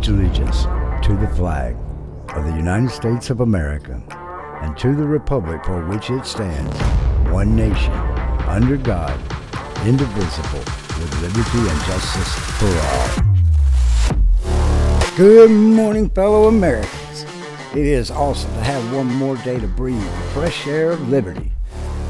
pledge 0.00 0.08
allegiance 0.08 0.62
to 1.04 1.14
the 1.16 1.28
flag 1.36 1.76
of 2.34 2.44
the 2.44 2.56
United 2.56 2.90
States 2.90 3.28
of 3.28 3.40
America 3.40 4.02
and 4.62 4.76
to 4.78 4.94
the 4.94 5.04
republic 5.04 5.62
for 5.64 5.86
which 5.88 6.08
it 6.10 6.24
stands, 6.24 6.74
one 7.30 7.54
nation, 7.54 7.92
under 8.48 8.76
God, 8.78 9.18
indivisible, 9.86 10.58
with 10.58 11.22
liberty 11.22 11.68
and 11.68 11.80
justice 11.84 12.34
for 12.58 12.72
all. 12.88 13.10
Good 15.16 15.50
morning, 15.50 16.08
fellow 16.10 16.48
Americans. 16.48 17.26
It 17.72 17.86
is 17.86 18.10
awesome 18.10 18.52
to 18.54 18.60
have 18.60 18.94
one 18.94 19.06
more 19.06 19.36
day 19.36 19.60
to 19.60 19.66
breathe 19.66 20.00
the 20.02 20.30
fresh 20.32 20.66
air 20.66 20.92
of 20.92 21.08
liberty. 21.08 21.52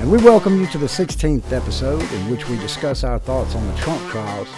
And 0.00 0.10
we 0.10 0.18
welcome 0.18 0.58
you 0.58 0.66
to 0.68 0.78
the 0.78 0.86
16th 0.86 1.52
episode 1.52 2.02
in 2.02 2.30
which 2.30 2.48
we 2.48 2.58
discuss 2.58 3.04
our 3.04 3.18
thoughts 3.18 3.54
on 3.54 3.66
the 3.66 3.76
Trump 3.76 4.00
trials 4.10 4.48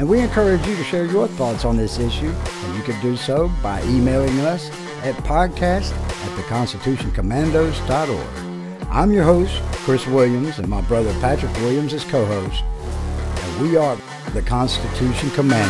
and 0.00 0.08
we 0.08 0.18
encourage 0.20 0.66
you 0.66 0.74
to 0.76 0.84
share 0.84 1.04
your 1.04 1.28
thoughts 1.28 1.66
on 1.66 1.76
this 1.76 1.98
issue, 1.98 2.30
and 2.30 2.74
you 2.74 2.82
can 2.82 2.98
do 3.02 3.18
so 3.18 3.52
by 3.62 3.82
emailing 3.82 4.40
us 4.40 4.70
at 5.02 5.14
podcast 5.24 5.92
at 5.92 6.38
theconstitutioncommandos.org. 6.38 8.86
I'm 8.90 9.12
your 9.12 9.24
host, 9.24 9.60
Chris 9.84 10.06
Williams, 10.06 10.58
and 10.58 10.66
my 10.68 10.80
brother 10.80 11.12
Patrick 11.20 11.52
Williams 11.56 11.92
is 11.92 12.02
co-host, 12.04 12.62
and 12.62 13.60
we 13.60 13.76
are 13.76 13.98
the 14.32 14.40
Constitution 14.40 15.28
Commandos. 15.32 15.68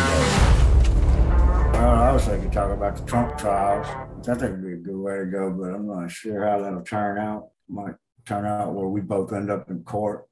Well, 1.73 1.91
I 1.91 2.13
was 2.13 2.25
thinking 2.25 2.53
talk 2.53 2.71
about 2.71 2.99
the 2.99 3.05
Trump 3.05 3.37
trials. 3.37 3.89
I 4.29 4.35
think 4.35 4.53
would 4.53 4.65
be 4.65 4.75
a 4.75 4.77
good 4.77 4.97
way 4.97 5.19
to 5.19 5.27
go, 5.27 5.51
but 5.51 5.75
I'm 5.75 5.89
not 5.89 6.09
sure 6.09 6.47
how 6.47 6.61
that'll 6.61 6.83
turn 6.83 7.19
out. 7.19 7.49
Might 7.69 7.97
turn 8.27 8.47
out 8.47 8.73
where 8.73 8.89
we 8.89 9.01
both 9.01 9.33
end 9.33 9.51
up 9.51 9.71
in 9.71 9.83
court 9.85 10.27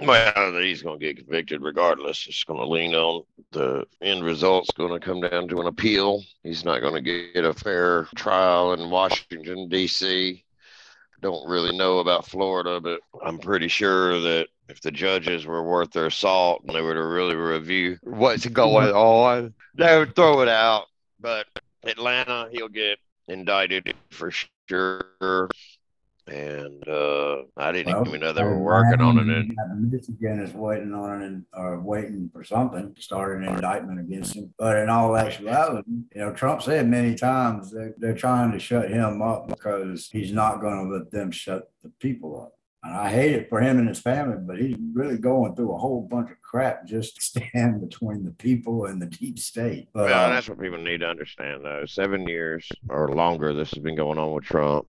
well, 0.00 0.60
he's 0.60 0.82
going 0.82 0.98
to 0.98 1.06
get 1.06 1.18
convicted 1.18 1.62
regardless. 1.62 2.26
It's 2.26 2.44
going 2.44 2.60
to 2.60 2.66
lean 2.66 2.94
on 2.94 3.24
the 3.52 3.86
end 4.00 4.24
result's 4.24 4.70
going 4.72 4.92
to 4.92 5.04
come 5.04 5.20
down 5.20 5.48
to 5.48 5.60
an 5.60 5.66
appeal. 5.66 6.22
He's 6.42 6.64
not 6.64 6.80
going 6.80 6.94
to 7.02 7.30
get 7.32 7.44
a 7.44 7.52
fair 7.52 8.04
trial 8.14 8.72
in 8.72 8.90
Washington, 8.90 9.68
D.C. 9.68 10.44
Don't 11.20 11.48
really 11.48 11.76
know 11.76 11.98
about 11.98 12.26
Florida, 12.26 12.80
but 12.80 13.00
I'm 13.22 13.38
pretty 13.38 13.68
sure 13.68 14.20
that 14.20 14.48
if 14.68 14.80
the 14.80 14.90
judges 14.90 15.44
were 15.44 15.62
worth 15.62 15.90
their 15.90 16.10
salt 16.10 16.62
and 16.66 16.74
they 16.74 16.80
were 16.80 16.94
to 16.94 17.04
really 17.04 17.34
review 17.34 17.98
what's 18.02 18.46
going 18.46 18.88
mm-hmm. 18.88 18.96
on, 18.96 19.54
they 19.74 19.98
would 19.98 20.16
throw 20.16 20.40
it 20.40 20.48
out. 20.48 20.86
But 21.20 21.46
Atlanta, 21.84 22.48
he'll 22.50 22.68
get 22.68 22.98
indicted 23.28 23.94
for 24.10 24.32
sure 24.68 25.50
and 26.30 26.88
uh, 26.88 27.42
I 27.56 27.72
didn't 27.72 27.92
well, 27.92 28.06
even 28.06 28.20
know 28.20 28.32
they 28.32 28.44
were 28.44 28.58
working 28.58 29.00
on 29.00 29.18
it. 29.18 29.26
And 29.28 29.90
Michigan 29.90 30.40
is 30.40 30.54
waiting 30.54 30.94
on 30.94 31.22
it 31.22 31.58
or 31.58 31.80
waiting 31.80 32.30
for 32.32 32.44
something 32.44 32.94
to 32.94 33.02
start 33.02 33.42
an 33.42 33.48
indictment 33.48 33.98
against 33.98 34.36
him. 34.36 34.54
But 34.56 34.76
in 34.76 34.88
all 34.88 35.16
actuality, 35.16 35.90
you 36.14 36.20
know, 36.20 36.32
Trump 36.32 36.62
said 36.62 36.88
many 36.88 37.16
times 37.16 37.70
that 37.72 37.94
they're 37.98 38.14
trying 38.14 38.52
to 38.52 38.60
shut 38.60 38.90
him 38.90 39.22
up 39.22 39.48
because 39.48 40.08
he's 40.12 40.32
not 40.32 40.60
going 40.60 40.86
to 40.86 40.94
let 40.94 41.10
them 41.10 41.32
shut 41.32 41.72
the 41.82 41.90
people 41.98 42.40
up. 42.40 42.52
And 42.82 42.96
I 42.96 43.10
hate 43.10 43.32
it 43.32 43.48
for 43.50 43.60
him 43.60 43.78
and 43.78 43.88
his 43.88 44.00
family, 44.00 44.38
but 44.40 44.58
he's 44.58 44.76
really 44.94 45.18
going 45.18 45.54
through 45.54 45.74
a 45.74 45.78
whole 45.78 46.06
bunch 46.08 46.30
of 46.30 46.40
crap 46.40 46.86
just 46.86 47.16
to 47.16 47.20
stand 47.42 47.80
between 47.80 48.24
the 48.24 48.30
people 48.30 48.86
and 48.86 49.02
the 49.02 49.06
deep 49.06 49.38
state. 49.38 49.88
But, 49.92 50.06
well, 50.06 50.26
uh, 50.26 50.28
that's 50.30 50.48
what 50.48 50.60
people 50.60 50.78
need 50.78 51.00
to 51.00 51.08
understand, 51.08 51.64
though. 51.64 51.84
Seven 51.86 52.26
years 52.28 52.68
or 52.88 53.08
longer, 53.08 53.52
this 53.52 53.72
has 53.72 53.82
been 53.82 53.96
going 53.96 54.18
on 54.18 54.32
with 54.32 54.44
Trump 54.44 54.86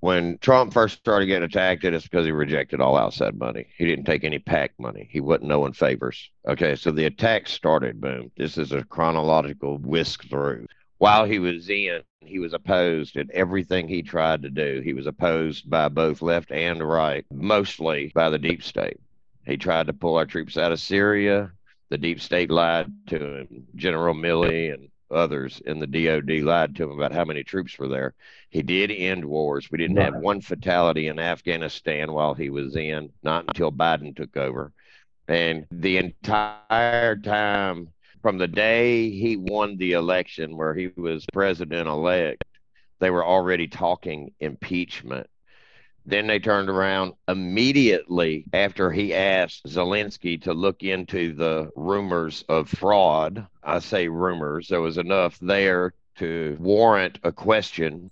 when 0.00 0.38
Trump 0.38 0.72
first 0.72 0.98
started 0.98 1.26
getting 1.26 1.44
attacked, 1.44 1.84
it's 1.84 2.04
because 2.04 2.24
he 2.24 2.32
rejected 2.32 2.80
all 2.80 2.96
outside 2.96 3.38
money. 3.38 3.66
He 3.76 3.84
didn't 3.84 4.06
take 4.06 4.24
any 4.24 4.38
PAC 4.38 4.72
money. 4.78 5.08
He 5.10 5.20
wasn't 5.20 5.48
knowing 5.48 5.74
favors. 5.74 6.30
Okay, 6.48 6.74
so 6.74 6.90
the 6.90 7.04
attack 7.04 7.48
started. 7.48 8.00
Boom. 8.00 8.30
This 8.36 8.56
is 8.58 8.72
a 8.72 8.84
chronological 8.84 9.78
whisk 9.78 10.28
through. 10.28 10.66
While 10.98 11.24
he 11.24 11.38
was 11.38 11.68
in, 11.68 12.02
he 12.20 12.38
was 12.38 12.52
opposed 12.52 13.16
in 13.16 13.30
everything 13.32 13.88
he 13.88 14.02
tried 14.02 14.42
to 14.42 14.50
do. 14.50 14.80
He 14.82 14.92
was 14.92 15.06
opposed 15.06 15.68
by 15.68 15.88
both 15.88 16.22
left 16.22 16.50
and 16.50 16.86
right, 16.86 17.24
mostly 17.32 18.12
by 18.14 18.30
the 18.30 18.38
deep 18.38 18.62
state. 18.62 19.00
He 19.46 19.56
tried 19.56 19.86
to 19.86 19.92
pull 19.92 20.16
our 20.16 20.26
troops 20.26 20.56
out 20.56 20.72
of 20.72 20.80
Syria. 20.80 21.52
The 21.88 21.98
deep 21.98 22.20
state 22.20 22.50
lied 22.50 22.92
to 23.08 23.18
him. 23.18 23.66
General 23.74 24.14
Milley 24.14 24.72
and 24.72 24.88
others 25.10 25.60
in 25.66 25.78
the 25.78 25.86
DOD 25.86 26.42
lied 26.42 26.76
to 26.76 26.84
him 26.84 26.90
about 26.90 27.12
how 27.12 27.24
many 27.24 27.42
troops 27.42 27.78
were 27.78 27.88
there. 27.88 28.14
He 28.50 28.62
did 28.62 28.90
end 28.90 29.24
wars. 29.24 29.70
We 29.70 29.78
didn't 29.78 29.96
right. 29.96 30.12
have 30.12 30.22
one 30.22 30.40
fatality 30.40 31.08
in 31.08 31.18
Afghanistan 31.18 32.12
while 32.12 32.34
he 32.34 32.50
was 32.50 32.76
in, 32.76 33.10
not 33.22 33.44
until 33.44 33.72
Biden 33.72 34.14
took 34.14 34.36
over. 34.36 34.72
And 35.28 35.66
the 35.70 35.98
entire 35.98 37.16
time 37.16 37.88
from 38.20 38.38
the 38.38 38.48
day 38.48 39.10
he 39.10 39.36
won 39.36 39.76
the 39.76 39.92
election, 39.92 40.56
where 40.56 40.74
he 40.74 40.88
was 40.96 41.24
president 41.32 41.88
elect, 41.88 42.44
they 42.98 43.10
were 43.10 43.24
already 43.24 43.68
talking 43.68 44.32
impeachment 44.40 45.29
then 46.10 46.26
they 46.26 46.38
turned 46.38 46.68
around 46.68 47.12
immediately 47.28 48.44
after 48.52 48.90
he 48.90 49.14
asked 49.14 49.64
Zelensky 49.66 50.40
to 50.42 50.52
look 50.52 50.82
into 50.82 51.34
the 51.34 51.70
rumors 51.76 52.44
of 52.48 52.68
fraud. 52.68 53.46
I 53.62 53.78
say 53.78 54.08
rumors, 54.08 54.68
there 54.68 54.80
was 54.80 54.98
enough 54.98 55.38
there 55.40 55.94
to 56.16 56.56
warrant 56.60 57.18
a 57.22 57.32
question 57.32 58.10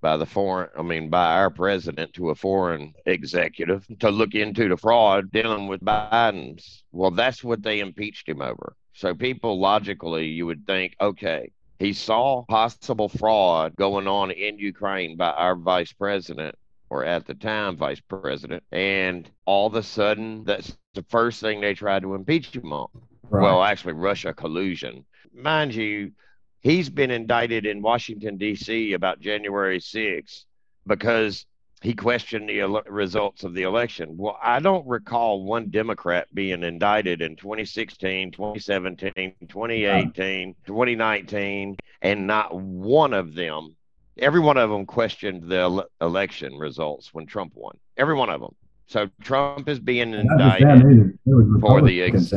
by 0.00 0.16
the 0.16 0.26
foreign, 0.26 0.68
I 0.78 0.82
mean, 0.82 1.08
by 1.08 1.36
our 1.36 1.50
president 1.50 2.12
to 2.14 2.30
a 2.30 2.34
foreign 2.34 2.94
executive 3.06 3.86
to 4.00 4.10
look 4.10 4.34
into 4.34 4.68
the 4.68 4.76
fraud 4.76 5.32
dealing 5.32 5.66
with 5.66 5.80
Biden's. 5.80 6.84
Well, 6.92 7.10
that's 7.10 7.42
what 7.42 7.62
they 7.62 7.80
impeached 7.80 8.28
him 8.28 8.42
over. 8.42 8.76
So, 8.92 9.14
people 9.14 9.58
logically, 9.58 10.26
you 10.26 10.46
would 10.46 10.66
think, 10.66 10.96
okay, 11.00 11.50
he 11.78 11.92
saw 11.92 12.44
possible 12.48 13.08
fraud 13.08 13.76
going 13.76 14.06
on 14.06 14.30
in 14.30 14.58
Ukraine 14.58 15.16
by 15.16 15.30
our 15.30 15.56
vice 15.56 15.92
president 15.92 16.54
or 16.90 17.04
at 17.04 17.26
the 17.26 17.34
time 17.34 17.76
vice 17.76 18.00
president, 18.00 18.62
and 18.72 19.30
all 19.44 19.66
of 19.66 19.74
a 19.74 19.82
sudden 19.82 20.44
that's 20.44 20.76
the 20.94 21.04
first 21.08 21.40
thing 21.40 21.60
they 21.60 21.74
tried 21.74 22.02
to 22.02 22.14
impeach 22.14 22.54
him 22.54 22.72
on. 22.72 22.88
Right. 23.28 23.42
Well, 23.42 23.62
actually, 23.62 23.94
Russia 23.94 24.32
collusion. 24.32 25.04
Mind 25.34 25.74
you, 25.74 26.12
he's 26.60 26.88
been 26.88 27.10
indicted 27.10 27.66
in 27.66 27.82
Washington 27.82 28.36
D.C. 28.36 28.92
about 28.92 29.20
January 29.20 29.80
6th 29.80 30.44
because 30.86 31.44
he 31.82 31.94
questioned 31.94 32.48
the 32.48 32.60
ele- 32.60 32.82
results 32.86 33.44
of 33.44 33.54
the 33.54 33.62
election. 33.62 34.16
Well, 34.16 34.38
I 34.42 34.60
don't 34.60 34.86
recall 34.86 35.44
one 35.44 35.68
Democrat 35.70 36.26
being 36.32 36.62
indicted 36.62 37.20
in 37.20 37.36
2016, 37.36 38.32
2017, 38.32 39.34
2018, 39.48 40.54
2019, 40.66 41.76
and 42.00 42.26
not 42.26 42.54
one 42.54 43.12
of 43.12 43.34
them 43.34 43.76
every 44.18 44.40
one 44.40 44.56
of 44.56 44.70
them 44.70 44.86
questioned 44.86 45.48
the 45.48 45.58
ele- 45.58 45.86
election 46.00 46.56
results 46.56 47.12
when 47.12 47.26
Trump 47.26 47.52
won. 47.54 47.76
Every 47.96 48.14
one 48.14 48.30
of 48.30 48.40
them. 48.40 48.54
So 48.88 49.08
Trump 49.20 49.68
is 49.68 49.80
being 49.80 50.14
indicted 50.14 51.18
for 51.60 51.82
the 51.82 52.02
ex- 52.02 52.32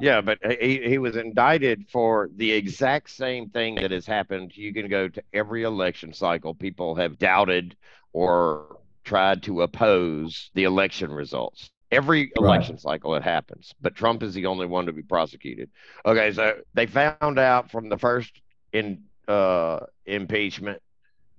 yeah, 0.00 0.20
but 0.20 0.38
he, 0.60 0.80
he 0.84 0.98
was 0.98 1.16
indicted 1.16 1.86
for 1.90 2.30
the 2.36 2.52
exact 2.52 3.10
same 3.10 3.48
thing 3.48 3.74
that 3.74 3.90
has 3.90 4.06
happened. 4.06 4.56
You 4.56 4.72
can 4.72 4.88
go 4.88 5.08
to 5.08 5.22
every 5.32 5.64
election 5.64 6.12
cycle. 6.12 6.54
People 6.54 6.94
have 6.94 7.18
doubted 7.18 7.76
or 8.12 8.78
tried 9.02 9.42
to 9.44 9.62
oppose 9.62 10.50
the 10.54 10.62
election 10.64 11.10
results. 11.10 11.70
Every 11.90 12.30
election 12.36 12.76
right. 12.76 12.80
cycle 12.80 13.16
it 13.16 13.24
happens, 13.24 13.74
but 13.80 13.96
Trump 13.96 14.22
is 14.22 14.32
the 14.32 14.46
only 14.46 14.66
one 14.66 14.86
to 14.86 14.92
be 14.92 15.02
prosecuted. 15.02 15.70
Okay, 16.06 16.30
so 16.30 16.60
they 16.72 16.86
found 16.86 17.40
out 17.40 17.68
from 17.68 17.88
the 17.88 17.98
first 17.98 18.40
in 18.72 19.02
uh, 19.26 19.80
impeachment 20.06 20.80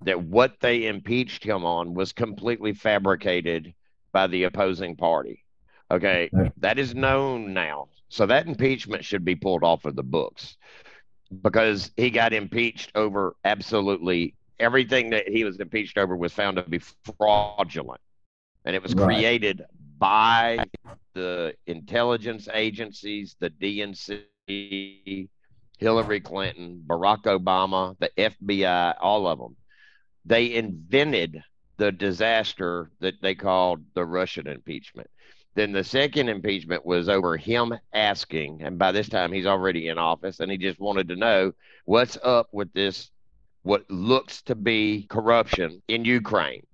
that 0.04 0.22
what 0.22 0.60
they 0.60 0.86
impeached 0.86 1.44
him 1.44 1.64
on 1.64 1.94
was 1.94 2.12
completely 2.12 2.72
fabricated 2.72 3.74
by 4.12 4.26
the 4.26 4.44
opposing 4.44 4.96
party. 4.96 5.44
Okay, 5.90 6.30
that 6.58 6.78
is 6.78 6.94
known 6.94 7.52
now. 7.52 7.88
So 8.08 8.26
that 8.26 8.46
impeachment 8.46 9.04
should 9.04 9.24
be 9.24 9.34
pulled 9.34 9.62
off 9.62 9.84
of 9.84 9.94
the 9.94 10.02
books 10.02 10.56
because 11.42 11.90
he 11.96 12.10
got 12.10 12.32
impeached 12.32 12.92
over 12.94 13.36
absolutely 13.44 14.34
everything 14.58 15.10
that 15.10 15.28
he 15.28 15.44
was 15.44 15.58
impeached 15.60 15.98
over 15.98 16.16
was 16.16 16.32
found 16.32 16.56
to 16.56 16.62
be 16.62 16.78
fraudulent. 16.78 18.00
And 18.64 18.76
it 18.76 18.82
was 18.82 18.94
right. 18.94 19.04
created 19.04 19.64
by 19.98 20.64
the 21.14 21.54
intelligence 21.66 22.48
agencies, 22.52 23.36
the 23.38 23.50
DNC, 23.50 25.28
Hillary 25.78 26.20
Clinton, 26.20 26.82
Barack 26.86 27.22
Obama, 27.24 27.96
the 27.98 28.10
FBI, 28.16 28.94
all 29.00 29.26
of 29.26 29.38
them 29.38 29.56
they 30.24 30.54
invented 30.54 31.42
the 31.78 31.92
disaster 31.92 32.90
that 33.00 33.20
they 33.22 33.34
called 33.34 33.82
the 33.94 34.04
Russian 34.04 34.46
impeachment. 34.46 35.10
Then 35.54 35.72
the 35.72 35.84
second 35.84 36.28
impeachment 36.28 36.86
was 36.86 37.08
over 37.08 37.36
him 37.36 37.74
asking, 37.92 38.62
and 38.62 38.78
by 38.78 38.92
this 38.92 39.08
time 39.08 39.32
he's 39.32 39.46
already 39.46 39.88
in 39.88 39.98
office, 39.98 40.40
and 40.40 40.50
he 40.50 40.56
just 40.56 40.80
wanted 40.80 41.08
to 41.08 41.16
know 41.16 41.52
what's 41.84 42.16
up 42.22 42.48
with 42.52 42.72
this, 42.72 43.10
what 43.62 43.90
looks 43.90 44.42
to 44.42 44.54
be 44.54 45.06
corruption 45.10 45.82
in 45.88 46.04
Ukraine. 46.04 46.66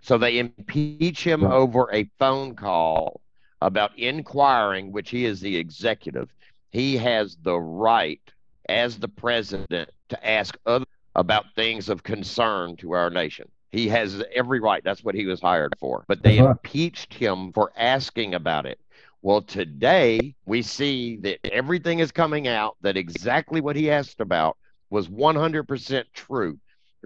So 0.00 0.18
they 0.18 0.38
impeach 0.38 1.24
him 1.24 1.44
over 1.44 1.88
a 1.92 2.10
phone 2.18 2.56
call 2.56 3.20
about 3.62 3.98
inquiring, 3.98 4.92
which 4.92 5.10
he 5.10 5.24
is 5.24 5.40
the 5.40 5.56
executive. 5.56 6.28
He 6.70 6.96
has 6.96 7.36
the 7.42 7.58
right 7.58 8.20
as 8.68 8.98
the 8.98 9.08
president 9.08 9.90
to 10.08 10.26
ask 10.28 10.58
other 10.66 10.84
about 11.14 11.46
things 11.54 11.88
of 11.88 12.02
concern 12.02 12.76
to 12.76 12.92
our 12.92 13.10
nation. 13.10 13.48
He 13.70 13.88
has 13.88 14.22
every 14.34 14.60
right. 14.60 14.82
That's 14.84 15.02
what 15.02 15.14
he 15.14 15.26
was 15.26 15.40
hired 15.40 15.74
for. 15.78 16.04
But 16.06 16.22
they 16.22 16.38
uh-huh. 16.38 16.50
impeached 16.50 17.14
him 17.14 17.52
for 17.52 17.72
asking 17.76 18.34
about 18.34 18.66
it. 18.66 18.78
Well, 19.22 19.42
today 19.42 20.34
we 20.44 20.62
see 20.62 21.16
that 21.18 21.38
everything 21.44 21.98
is 21.98 22.12
coming 22.12 22.46
out 22.46 22.76
that 22.82 22.96
exactly 22.96 23.60
what 23.60 23.74
he 23.74 23.90
asked 23.90 24.20
about 24.20 24.58
was 24.90 25.08
100% 25.08 26.04
true 26.12 26.58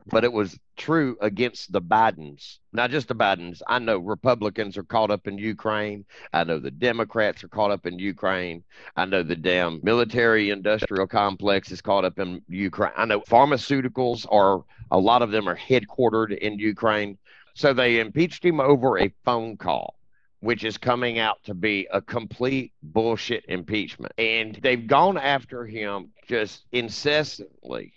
but 0.06 0.24
it 0.24 0.32
was 0.32 0.58
true 0.76 1.16
against 1.20 1.72
the 1.72 1.80
Bidens, 1.80 2.58
not 2.72 2.90
just 2.90 3.08
the 3.08 3.14
Bidens. 3.14 3.60
I 3.66 3.78
know 3.78 3.98
Republicans 3.98 4.76
are 4.76 4.82
caught 4.82 5.10
up 5.10 5.26
in 5.26 5.38
Ukraine. 5.38 6.04
I 6.32 6.44
know 6.44 6.58
the 6.58 6.70
Democrats 6.70 7.44
are 7.44 7.48
caught 7.48 7.70
up 7.70 7.86
in 7.86 7.98
Ukraine. 7.98 8.64
I 8.96 9.04
know 9.04 9.22
the 9.22 9.36
damn 9.36 9.80
military 9.82 10.50
industrial 10.50 11.06
complex 11.06 11.70
is 11.70 11.82
caught 11.82 12.04
up 12.04 12.18
in 12.18 12.42
Ukraine. 12.48 12.92
I 12.96 13.04
know 13.04 13.20
pharmaceuticals 13.20 14.26
are, 14.30 14.64
a 14.90 14.98
lot 14.98 15.22
of 15.22 15.30
them 15.30 15.48
are 15.48 15.56
headquartered 15.56 16.36
in 16.36 16.58
Ukraine. 16.58 17.18
So 17.54 17.72
they 17.72 17.98
impeached 17.98 18.44
him 18.44 18.60
over 18.60 18.98
a 18.98 19.12
phone 19.24 19.56
call 19.56 19.94
which 20.40 20.62
is 20.62 20.78
coming 20.78 21.18
out 21.18 21.42
to 21.42 21.52
be 21.52 21.88
a 21.92 22.00
complete 22.00 22.72
bullshit 22.80 23.44
impeachment. 23.48 24.12
And 24.18 24.54
they've 24.62 24.86
gone 24.86 25.18
after 25.18 25.66
him 25.66 26.10
just 26.28 26.64
incessantly 26.70 27.92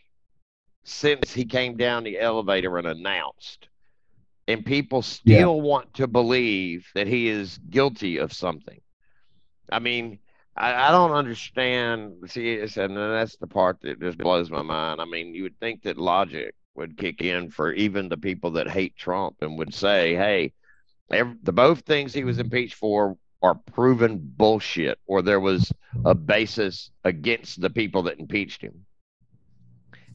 since 0.83 1.31
he 1.31 1.45
came 1.45 1.77
down 1.77 2.03
the 2.03 2.19
elevator 2.19 2.77
and 2.77 2.87
announced. 2.87 3.67
And 4.47 4.65
people 4.65 5.01
still 5.01 5.55
yeah. 5.55 5.61
want 5.61 5.93
to 5.95 6.07
believe 6.07 6.87
that 6.95 7.07
he 7.07 7.27
is 7.27 7.59
guilty 7.69 8.17
of 8.17 8.33
something. 8.33 8.81
I 9.71 9.79
mean, 9.79 10.19
I, 10.57 10.73
I 10.73 10.91
don't 10.91 11.11
understand. 11.11 12.15
See, 12.27 12.59
and 12.59 12.97
that's 12.97 13.37
the 13.37 13.47
part 13.47 13.79
that 13.81 14.01
just 14.01 14.17
blows 14.17 14.49
my 14.49 14.61
mind. 14.63 14.99
I 14.99 15.05
mean, 15.05 15.33
you 15.33 15.43
would 15.43 15.59
think 15.59 15.83
that 15.83 15.97
logic 15.97 16.55
would 16.75 16.97
kick 16.97 17.21
in 17.21 17.51
for 17.51 17.71
even 17.73 18.09
the 18.09 18.17
people 18.17 18.51
that 18.51 18.69
hate 18.69 18.95
Trump 18.97 19.37
and 19.41 19.57
would 19.59 19.73
say, 19.73 20.15
hey, 20.15 20.53
every, 21.11 21.35
the 21.43 21.53
both 21.53 21.81
things 21.81 22.13
he 22.13 22.23
was 22.23 22.39
impeached 22.39 22.75
for 22.75 23.17
are 23.41 23.55
proven 23.55 24.19
bullshit, 24.21 24.99
or 25.05 25.21
there 25.21 25.39
was 25.39 25.71
a 26.05 26.13
basis 26.13 26.91
against 27.03 27.59
the 27.61 27.69
people 27.69 28.03
that 28.03 28.19
impeached 28.19 28.61
him 28.61 28.85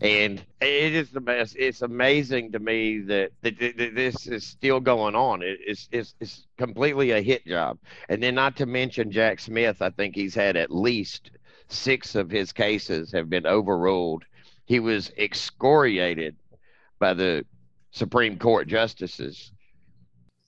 and 0.01 0.45
it 0.61 0.95
is 0.95 1.11
the 1.11 1.21
best. 1.21 1.57
It's 1.59 1.83
amazing 1.83 2.53
to 2.53 2.59
me 2.59 3.01
that, 3.01 3.31
that, 3.43 3.59
that 3.59 3.95
this 3.95 4.27
is 4.27 4.47
still 4.47 4.81
going 4.81 5.15
on. 5.15 5.43
It, 5.43 5.59
it's, 5.67 5.89
it's 5.91 6.15
it's 6.21 6.47
completely 6.59 7.13
a 7.13 7.23
hit 7.23 7.47
job, 7.47 7.79
and 8.09 8.23
then 8.23 8.35
not 8.35 8.57
to 8.57 8.67
mention 8.67 9.11
Jack 9.11 9.41
Smith. 9.41 9.81
I 9.81 9.91
think 9.91 10.15
he's 10.15 10.35
had 10.35 10.57
at 10.57 10.71
least 10.71 11.31
six 11.69 12.15
of 12.15 12.31
his 12.31 12.53
cases 12.53 13.11
have 13.13 13.31
been 13.31 13.47
overruled. 13.47 14.25
He 14.67 14.81
was 14.81 15.11
excoriated 15.17 16.37
by 16.99 17.15
the 17.15 17.45
Supreme 17.91 18.39
Court 18.39 18.69
justices 18.69 19.53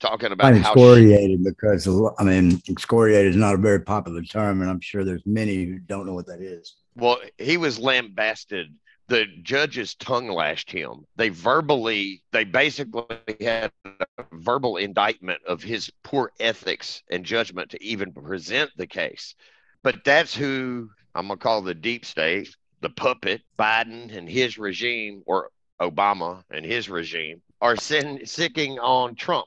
talking 0.01 0.33
about 0.33 0.53
I'm 0.53 0.61
excoriated 0.61 1.43
because 1.43 1.89
I 2.19 2.25
mean 2.25 2.63
excoriated 2.69 3.31
is 3.31 3.37
not 3.37 3.55
a 3.55 3.59
very 3.59 3.81
popular 3.81 4.23
term, 4.23 4.61
and 4.61 4.71
I'm 4.71 4.81
sure 4.81 5.05
there's 5.05 5.27
many 5.27 5.65
who 5.65 5.79
don't 5.79 6.07
know 6.07 6.15
what 6.15 6.27
that 6.27 6.41
is. 6.41 6.77
Well, 6.95 7.19
he 7.39 7.57
was 7.57 7.79
lambasted 7.79 8.75
the 9.09 9.27
judges 9.43 9.95
tongue 9.95 10.29
lashed 10.29 10.71
him. 10.71 11.07
They 11.17 11.31
verbally, 11.31 12.23
they 12.31 12.45
basically 12.45 13.07
had 13.41 13.73
a 13.87 14.25
verbal 14.33 14.77
indictment 14.77 15.41
of 15.47 15.63
his 15.63 15.91
poor 16.03 16.31
ethics 16.39 17.03
and 17.11 17.25
judgment 17.25 17.71
to 17.71 17.83
even 17.83 18.13
present 18.13 18.71
the 18.77 18.87
case. 18.87 19.35
But 19.83 20.05
that's 20.05 20.35
who 20.35 20.91
I'm 21.15 21.27
going 21.27 21.39
to 21.39 21.43
call 21.43 21.63
the 21.63 21.75
deep 21.75 22.05
state, 22.05 22.55
the 22.81 22.91
puppet, 22.91 23.43
Biden 23.59 24.17
and 24.17 24.29
his 24.29 24.59
regime, 24.59 25.23
or 25.27 25.51
Obama 25.81 26.43
and 26.51 26.65
his 26.65 26.91
regime, 26.91 27.41
are 27.61 27.77
sicking 27.77 28.79
on 28.79 29.15
Trump. 29.15 29.47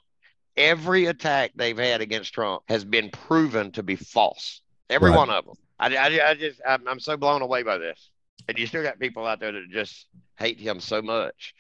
Every 0.58 1.06
attack 1.06 1.52
they've 1.56 1.78
had 1.78 2.02
against 2.02 2.34
Trump 2.34 2.64
has 2.68 2.84
been 2.84 3.10
proven 3.10 3.72
to 3.74 3.84
be 3.84 3.96
false. 3.96 4.62
Every 4.90 5.12
right. 5.12 5.18
one 5.18 5.30
of 5.30 5.46
them. 5.46 5.56
I, 5.80 5.96
I, 5.96 6.30
I 6.32 6.34
just, 6.34 6.62
I'm, 6.68 6.88
I'm 6.88 7.00
so 7.00 7.16
blown 7.16 7.42
away 7.42 7.64
by 7.64 7.78
this. 7.78 8.10
And 8.48 8.58
you 8.58 8.68
still 8.68 8.84
got 8.84 9.00
people 9.00 9.26
out 9.26 9.40
there 9.40 9.52
that 9.52 9.70
just 9.70 10.08
hate 10.38 10.60
him 10.60 10.80
so 10.80 11.02
much. 11.02 11.54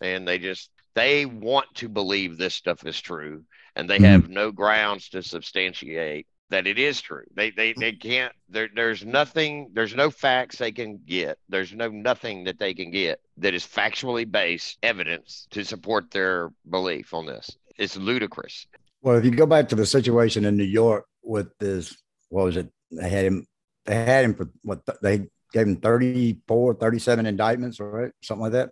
And 0.00 0.26
they 0.26 0.38
just, 0.38 0.70
they 0.94 1.26
want 1.26 1.66
to 1.76 1.88
believe 1.88 2.36
this 2.36 2.54
stuff 2.54 2.86
is 2.86 3.00
true. 3.00 3.44
And 3.76 3.88
they 3.88 3.96
mm-hmm. 3.96 4.04
have 4.04 4.28
no 4.28 4.50
grounds 4.52 5.10
to 5.10 5.22
substantiate 5.22 6.26
that 6.50 6.66
it 6.66 6.78
is 6.78 7.00
true. 7.00 7.24
They, 7.34 7.50
they, 7.50 7.72
they 7.72 7.92
can't, 7.92 8.32
there, 8.48 8.68
there's 8.74 9.04
nothing, 9.04 9.70
there's 9.72 9.94
no 9.94 10.10
facts 10.10 10.58
they 10.58 10.72
can 10.72 10.98
get. 11.06 11.38
There's 11.48 11.72
no 11.72 11.88
nothing 11.88 12.44
that 12.44 12.58
they 12.58 12.74
can 12.74 12.90
get 12.90 13.20
that 13.38 13.54
is 13.54 13.64
factually 13.64 14.30
based 14.30 14.76
evidence 14.82 15.46
to 15.50 15.64
support 15.64 16.10
their 16.10 16.50
belief 16.68 17.14
on 17.14 17.26
this. 17.26 17.56
It's 17.78 17.96
ludicrous. 17.96 18.66
Well, 19.00 19.16
if 19.16 19.24
you 19.24 19.30
go 19.30 19.46
back 19.46 19.68
to 19.68 19.76
the 19.76 19.86
situation 19.86 20.44
in 20.44 20.56
New 20.56 20.64
York 20.64 21.06
with 21.22 21.56
this, 21.58 21.96
what 22.28 22.46
was 22.46 22.56
it? 22.56 22.68
They 22.90 23.08
had 23.08 23.24
him, 23.24 23.46
they 23.86 23.94
had 23.94 24.24
him 24.24 24.34
for 24.34 24.50
what 24.62 24.82
they 25.02 25.28
gave 25.52 25.66
him 25.66 25.76
34, 25.76 26.74
37 26.74 27.26
indictments, 27.26 27.80
right? 27.80 28.12
Something 28.22 28.42
like 28.42 28.52
that. 28.52 28.70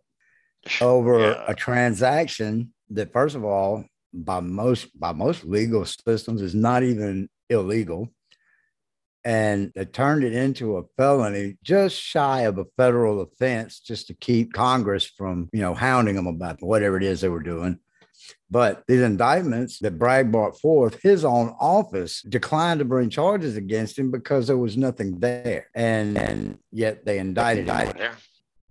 Over 0.81 1.21
yeah. 1.21 1.45
a 1.47 1.55
transaction 1.55 2.73
that, 2.91 3.13
first 3.13 3.37
of 3.37 3.45
all, 3.45 3.85
by 4.13 4.41
most 4.41 4.99
by 4.99 5.13
most 5.13 5.45
legal 5.45 5.85
systems 5.85 6.43
is 6.43 6.55
not 6.55 6.83
even 6.83 7.29
illegal. 7.49 8.09
And 9.25 9.73
they 9.75 9.85
turned 9.85 10.25
it 10.25 10.33
into 10.33 10.79
a 10.79 10.85
felony 10.97 11.59
just 11.63 12.01
shy 12.01 12.43
of 12.43 12.59
a 12.59 12.65
federal 12.77 13.21
offense 13.21 13.81
just 13.81 14.07
to 14.07 14.15
keep 14.15 14.53
Congress 14.53 15.05
from, 15.05 15.51
you 15.53 15.61
know, 15.61 15.75
hounding 15.75 16.15
them 16.15 16.27
about 16.27 16.63
whatever 16.63 16.97
it 16.97 17.03
is 17.03 17.21
they 17.21 17.29
were 17.29 17.43
doing. 17.43 17.79
But 18.51 18.85
these 18.87 19.03
indictments 19.03 19.79
that 19.81 19.99
Bragg 19.99 20.33
brought 20.33 20.59
forth, 20.59 21.01
his 21.03 21.25
own 21.25 21.55
office 21.61 22.23
declined 22.23 22.79
to 22.79 22.85
bring 22.85 23.11
charges 23.11 23.57
against 23.57 23.99
him 23.99 24.11
because 24.11 24.47
there 24.47 24.57
was 24.57 24.77
nothing 24.77 25.19
there. 25.19 25.69
And, 25.75 26.17
and 26.17 26.59
yet 26.73 27.05
they 27.05 27.19
indicted 27.19 27.69
him. 27.69 27.93
Yeah. 27.99 28.15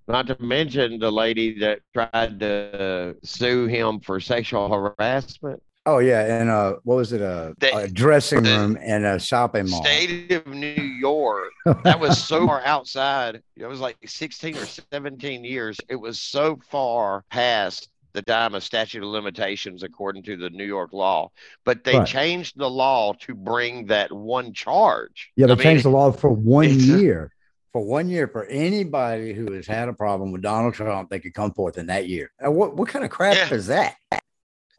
Not 0.08 0.28
to 0.28 0.38
mention 0.42 1.00
the 1.00 1.12
lady 1.12 1.60
that 1.60 1.80
tried 1.94 2.40
to 2.40 3.18
sue 3.24 3.68
him 3.68 4.00
for 4.00 4.20
sexual 4.20 4.70
harassment. 4.70 5.62
Oh 5.86 6.00
yeah, 6.00 6.40
and 6.42 6.50
uh, 6.50 6.76
what 6.84 6.96
was 6.96 7.14
it? 7.14 7.22
A, 7.22 7.54
the, 7.60 7.74
a 7.76 7.88
dressing 7.88 8.44
room 8.44 8.78
and 8.82 9.06
a 9.06 9.18
shopping 9.18 9.70
mall. 9.70 9.82
State 9.86 10.30
of 10.34 10.46
New 10.48 10.68
York. 10.68 11.52
That 11.84 11.98
was 11.98 12.22
so 12.22 12.46
far 12.46 12.62
outside. 12.66 13.42
It 13.56 13.66
was 13.66 13.80
like 13.80 13.96
sixteen 14.06 14.58
or 14.58 14.66
seventeen 14.66 15.46
years. 15.46 15.78
It 15.88 15.96
was 15.96 16.20
so 16.20 16.60
far 16.70 17.24
past 17.32 17.88
the 18.14 18.22
time 18.22 18.56
of 18.56 18.64
statute 18.64 19.04
of 19.04 19.10
limitations 19.10 19.84
according 19.84 20.24
to 20.24 20.38
the 20.38 20.50
New 20.50 20.66
York 20.66 20.94
law. 20.94 21.32
But 21.66 21.84
they 21.84 21.98
right. 21.98 22.08
changed 22.08 22.58
the 22.58 22.70
law 22.70 23.14
to 23.22 23.36
bring 23.36 23.88
that 23.88 24.12
one 24.12 24.54
charge. 24.54 25.32
Yeah, 25.36 25.48
they 25.48 25.54
I 25.54 25.56
changed 25.58 25.86
the 25.86 25.90
law 25.90 26.12
for 26.12 26.32
one 26.32 26.80
year. 26.80 27.32
For 27.74 27.86
one 27.86 28.10
year, 28.10 28.28
for 28.28 28.46
anybody 28.46 29.34
who 29.34 29.52
has 29.52 29.68
had 29.68 29.88
a 29.88 29.94
problem 29.94 30.32
with 30.32 30.42
Donald 30.42 30.74
Trump, 30.74 31.10
they 31.10 31.20
could 31.20 31.34
come 31.34 31.52
forth 31.52 31.78
in 31.78 31.88
that 31.88 32.08
year. 32.08 32.32
Now, 32.42 32.52
what 32.52 32.76
what 32.76 32.88
kind 32.88 33.06
of 33.06 33.12
crap 33.12 33.36
yeah. 33.36 33.54
is 33.54 33.68
that? 33.68 33.96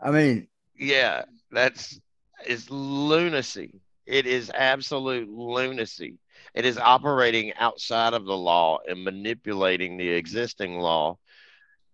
I 0.01 0.11
mean, 0.11 0.49
yeah, 0.77 1.25
that's 1.51 2.01
is 2.47 2.71
lunacy. 2.71 3.81
It 4.07 4.27
is 4.27 4.51
absolute 4.53 5.29
lunacy. 5.29 6.15
It 6.55 6.65
is 6.65 6.79
operating 6.79 7.53
outside 7.55 8.15
of 8.15 8.25
the 8.25 8.37
law 8.37 8.79
and 8.89 9.05
manipulating 9.05 9.97
the 9.97 10.09
existing 10.09 10.79
law 10.79 11.19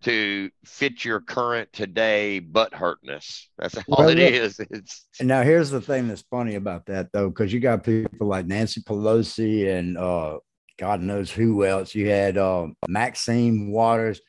to 0.05 0.51
fit 0.65 1.05
your 1.05 1.21
current 1.21 1.73
today 1.73 2.39
butt 2.39 2.75
hurtness. 2.75 3.49
That's 3.59 3.77
all 3.77 3.85
well, 3.89 4.09
it 4.11 4.19
look, 4.19 4.33
is. 4.33 4.61
It's 4.71 5.07
now 5.21 5.43
here's 5.43 5.71
the 5.71 5.81
thing 5.81 6.09
that's 6.09 6.25
funny 6.31 6.57
about 6.57 6.87
that 6.87 7.11
though, 7.13 7.29
because 7.29 7.53
you 7.53 7.61
got 7.61 7.85
people 7.85 8.27
like 8.27 8.47
Nancy 8.47 8.83
Pelosi 8.83 9.77
and 9.77 9.97
uh, 9.97 10.39
God 10.79 11.01
knows 11.01 11.31
who 11.31 11.65
else. 11.65 11.95
You 11.95 12.09
had 12.09 12.37
uh, 12.37 12.69
Maxine 12.89 13.71
Waters. 13.71 14.21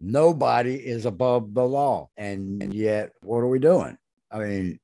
Nobody 0.00 0.74
is 0.74 1.06
above 1.06 1.54
the 1.54 1.64
law, 1.64 2.10
and 2.16 2.74
yet 2.74 3.12
what 3.22 3.38
are 3.38 3.48
we 3.48 3.58
doing? 3.58 3.96
I 4.30 4.38
mean, 4.40 4.80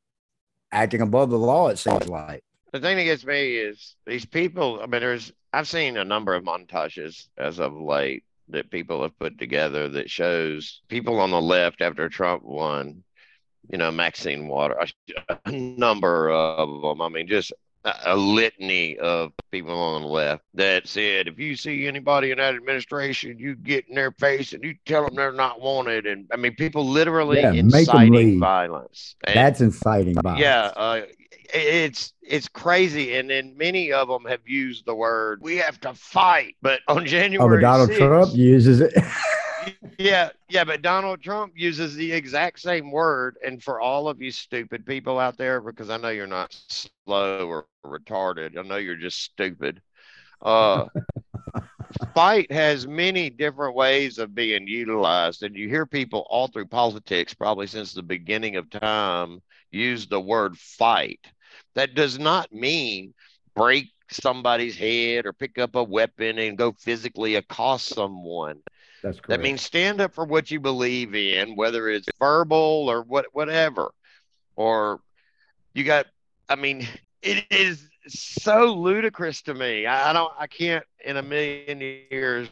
acting 0.73 1.03
above 1.03 1.31
the 1.31 1.39
law. 1.39 1.69
It 1.69 1.79
seems 1.79 2.09
like. 2.09 2.43
The 2.73 2.81
thing 2.81 2.97
that 2.99 3.05
gets 3.05 3.25
me 3.25 3.57
is 3.57 3.97
these 4.07 4.25
people. 4.25 4.81
I 4.81 4.87
mean, 4.87 5.01
there's 5.01 5.33
I've 5.53 5.69
seen 5.69 5.97
a 5.97 6.05
number 6.05 6.35
of 6.35 6.45
montages 6.45 7.27
as 7.37 7.59
of 7.59 7.75
late 7.75 8.25
that 8.51 8.71
people 8.71 9.03
have 9.03 9.19
put 9.19 9.39
together 9.39 9.89
that 9.89 10.11
shows 10.11 10.81
people 10.89 11.21
on 11.21 11.31
the 11.31 11.41
left 11.41 11.81
after 11.81 12.09
Trump 12.09 12.43
won, 12.43 13.03
you 13.71 13.79
know, 13.79 13.91
Maxine 13.91 14.49
Water, 14.49 14.79
a, 15.45 15.53
number 15.53 16.31
of 16.31 16.83
them. 16.83 17.03
I 17.03 17.09
mean, 17.09 17.29
just 17.29 17.53
a, 17.85 18.17
litany 18.17 18.99
of 18.99 19.33
people 19.51 19.79
on 19.79 20.03
the 20.03 20.09
left 20.09 20.43
that 20.55 20.87
said, 20.87 21.29
if 21.29 21.39
you 21.39 21.57
see 21.57 21.87
anybody 21.87 22.31
in 22.31 22.39
that 22.39 22.55
administration, 22.55 23.39
you 23.39 23.55
get 23.55 23.89
in 23.89 23.95
their 23.95 24.13
face 24.13 24.53
and 24.53 24.63
you 24.63 24.75
tell 24.85 25.05
them 25.05 25.15
they're 25.15 25.33
not 25.33 25.61
wanted. 25.61 26.07
And 26.07 26.27
I 26.33 26.37
mean, 26.37 26.55
people 26.55 26.87
literally 26.87 27.41
yeah, 27.41 27.53
inciting 27.53 28.41
violence. 28.41 29.17
And, 29.25 29.37
That's 29.37 29.61
inciting 29.61 30.15
violence. 30.15 30.41
Yeah. 30.41 30.73
Uh, 30.77 31.03
it's 31.53 32.13
it's 32.29 32.49
crazy, 32.49 33.17
and 33.17 33.31
then 33.31 33.57
many 33.57 33.93
of 33.93 34.09
them 34.09 34.25
have 34.27 34.47
used 34.47 34.87
the 34.87 34.95
word 34.95 35.41
"we 35.43 35.57
have 35.57 35.81
to 35.81 35.95
fight," 35.95 36.57
but 36.63 36.81
on 36.89 37.07
January, 37.07 37.45
oh, 37.45 37.57
but 37.57 37.61
Donald 37.61 37.91
6th, 37.91 37.97
Trump 37.97 38.35
uses 38.35 38.81
it. 38.81 38.93
yeah, 39.99 40.31
yeah, 40.49 40.65
but 40.65 40.83
Donald 40.83 41.21
Trump 41.21 41.53
uses 41.57 41.95
the 41.95 42.13
exact 42.13 42.61
same 42.61 42.91
word. 42.91 43.37
And 43.45 43.63
for 43.63 43.81
all 43.81 44.09
of 44.09 44.21
you 44.21 44.31
stupid 44.31 44.87
people 44.87 45.19
out 45.19 45.37
there, 45.37 45.61
because 45.61 45.91
I 45.91 45.97
know 45.97 46.09
you're 46.09 46.27
not 46.27 46.57
slow 46.69 47.49
or 47.49 47.67
retarded, 47.85 48.59
I 48.59 48.63
know 48.63 48.77
you're 48.77 48.97
just 48.97 49.23
stupid. 49.23 49.81
Uh, 50.41 50.87
fight 52.15 52.51
has 52.53 52.87
many 52.87 53.31
different 53.31 53.75
ways 53.75 54.19
of 54.19 54.35
being 54.35 54.67
utilized, 54.67 55.43
and 55.43 55.57
you 55.57 55.69
hear 55.69 55.87
people 55.87 56.27
all 56.31 56.49
through 56.49 56.67
politics, 56.67 57.35
probably 57.35 57.67
since 57.67 57.93
the 57.93 58.03
beginning 58.03 58.57
of 58.57 58.71
time, 58.71 59.41
use 59.71 60.07
the 60.07 60.21
word 60.21 60.57
fight. 60.57 61.21
That 61.79 61.95
does 61.95 62.19
not 62.19 62.53
mean 62.53 63.15
break 63.55 63.93
somebody's 64.11 64.77
head 64.77 65.27
or 65.27 65.33
pick 65.33 65.59
up 65.59 65.77
a 65.77 65.85
weapon 65.85 66.37
and 66.41 66.59
go 66.59 66.73
physically 66.73 67.37
accost 67.37 67.87
someone. 67.87 68.59
That's 69.01 69.21
correct. 69.21 69.29
That 69.29 69.41
means 69.41 69.63
stand 69.63 70.01
up 70.01 70.13
for 70.13 70.25
what 70.25 70.51
you 70.51 70.59
believe 70.59 71.15
in, 71.15 71.55
whether 71.55 71.89
it's 71.89 72.09
verbal 72.19 72.91
or 72.91 73.03
what 73.03 73.27
whatever. 73.31 73.93
Or 74.57 74.99
you 75.73 75.85
got 75.85 76.07
I 76.49 76.57
mean, 76.57 76.85
it 77.23 77.45
is 77.49 77.89
so 78.09 78.75
ludicrous 78.75 79.43
to 79.43 79.55
me. 79.55 79.87
I, 79.87 80.11
I 80.11 80.13
don't 80.13 80.33
I 80.37 80.49
can't 80.49 80.85
in 81.05 81.17
a 81.17 81.23
million 81.23 81.81
years 82.11 82.49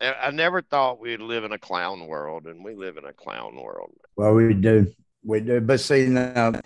I 0.00 0.32
never 0.32 0.60
thought 0.60 0.98
we'd 0.98 1.20
live 1.20 1.44
in 1.44 1.52
a 1.52 1.58
clown 1.58 2.08
world, 2.08 2.46
and 2.46 2.64
we 2.64 2.74
live 2.74 2.96
in 2.96 3.04
a 3.04 3.12
clown 3.12 3.54
world. 3.54 3.92
Well, 4.16 4.34
we 4.34 4.54
do. 4.54 4.92
We 5.24 5.38
do. 5.38 5.60
But 5.60 5.78
see, 5.78 6.06
now 6.06 6.60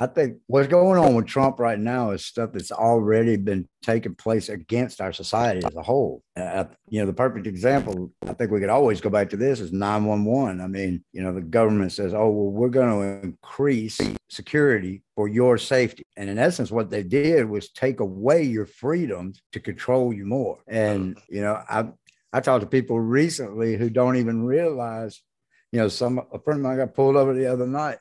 I 0.00 0.06
think 0.06 0.38
what's 0.48 0.66
going 0.66 0.98
on 0.98 1.14
with 1.14 1.26
Trump 1.26 1.60
right 1.60 1.78
now 1.78 2.10
is 2.10 2.24
stuff 2.24 2.50
that's 2.52 2.72
already 2.72 3.36
been 3.36 3.68
taking 3.82 4.14
place 4.14 4.48
against 4.48 5.00
our 5.00 5.12
society 5.12 5.64
as 5.64 5.76
a 5.76 5.82
whole. 5.82 6.22
Uh, 6.36 6.64
you 6.88 7.00
know, 7.00 7.06
the 7.06 7.12
perfect 7.12 7.46
example, 7.46 8.10
I 8.26 8.32
think 8.32 8.50
we 8.50 8.58
could 8.58 8.70
always 8.70 9.00
go 9.00 9.08
back 9.08 9.30
to 9.30 9.36
this 9.36 9.60
is 9.60 9.72
911. 9.72 10.60
I 10.60 10.66
mean, 10.66 11.04
you 11.12 11.22
know, 11.22 11.32
the 11.32 11.42
government 11.42 11.92
says, 11.92 12.12
oh, 12.12 12.28
well, 12.28 12.50
we're 12.50 12.70
going 12.70 12.90
to 12.90 13.26
increase 13.26 14.00
security 14.28 15.02
for 15.14 15.28
your 15.28 15.58
safety. 15.58 16.02
And 16.16 16.28
in 16.28 16.38
essence, 16.38 16.72
what 16.72 16.90
they 16.90 17.04
did 17.04 17.48
was 17.48 17.70
take 17.70 18.00
away 18.00 18.42
your 18.42 18.66
freedoms 18.66 19.40
to 19.52 19.60
control 19.60 20.12
you 20.12 20.26
more. 20.26 20.58
And, 20.66 21.18
you 21.28 21.40
know, 21.40 21.62
I, 21.68 21.86
I 22.32 22.40
talked 22.40 22.62
to 22.62 22.66
people 22.66 22.98
recently 22.98 23.76
who 23.76 23.90
don't 23.90 24.16
even 24.16 24.44
realize, 24.44 25.22
you 25.70 25.78
know, 25.78 25.88
some, 25.88 26.20
a 26.32 26.40
friend 26.40 26.58
of 26.58 26.64
mine 26.64 26.78
got 26.78 26.94
pulled 26.94 27.14
over 27.14 27.32
the 27.32 27.46
other 27.46 27.66
night 27.66 27.98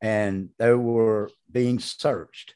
and 0.00 0.50
they 0.58 0.72
were 0.72 1.30
being 1.50 1.78
searched. 1.78 2.54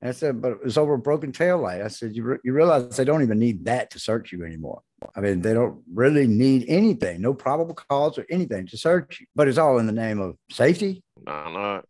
And 0.00 0.10
I 0.10 0.12
said, 0.12 0.42
but 0.42 0.52
it 0.52 0.64
was 0.64 0.76
over 0.76 0.94
a 0.94 0.98
broken 0.98 1.32
tail 1.32 1.58
light. 1.58 1.80
I 1.80 1.88
said, 1.88 2.14
you, 2.14 2.22
re- 2.22 2.38
you 2.44 2.52
realize 2.52 2.96
they 2.96 3.04
don't 3.04 3.22
even 3.22 3.38
need 3.38 3.64
that 3.64 3.90
to 3.92 3.98
search 3.98 4.32
you 4.32 4.44
anymore. 4.44 4.82
I 5.16 5.20
mean, 5.20 5.40
they 5.40 5.54
don't 5.54 5.82
really 5.92 6.26
need 6.26 6.66
anything, 6.68 7.20
no 7.20 7.34
probable 7.34 7.74
cause 7.74 8.18
or 8.18 8.26
anything 8.30 8.66
to 8.68 8.76
search 8.76 9.20
you, 9.20 9.26
but 9.34 9.48
it's 9.48 9.58
all 9.58 9.78
in 9.78 9.86
the 9.86 9.92
name 9.92 10.20
of 10.20 10.36
safety. 10.50 11.02
No, 11.26 11.50
not. 11.50 11.84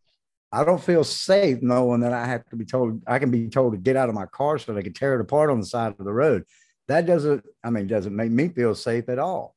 I 0.53 0.65
don't 0.65 0.83
feel 0.83 1.03
safe 1.03 1.63
knowing 1.63 2.01
that 2.03 2.13
I 2.13 2.27
have 2.27 2.45
to 2.51 2.57
be 2.57 2.65
told, 2.65 3.03
I 3.09 3.19
can 3.19 3.33
be 3.33 3.49
told 3.49 3.73
to 3.73 3.79
get 3.79 3.97
out 3.97 4.09
of 4.09 4.15
my 4.15 4.27
car 4.27 4.59
so 4.59 4.73
they 4.73 4.85
can 4.85 4.93
tear 4.93 5.17
it 5.17 5.21
apart 5.21 5.51
on 5.51 5.59
the 5.59 5.67
side 5.67 5.95
of 5.99 6.05
the 6.05 6.13
road. 6.13 6.45
That 6.87 7.07
doesn't, 7.07 7.45
I 7.65 7.71
mean, 7.71 7.89
doesn't 7.89 8.15
make 8.15 8.31
me 8.31 8.49
feel 8.49 8.77
safe 8.77 9.09
at 9.09 9.19
all. 9.19 9.57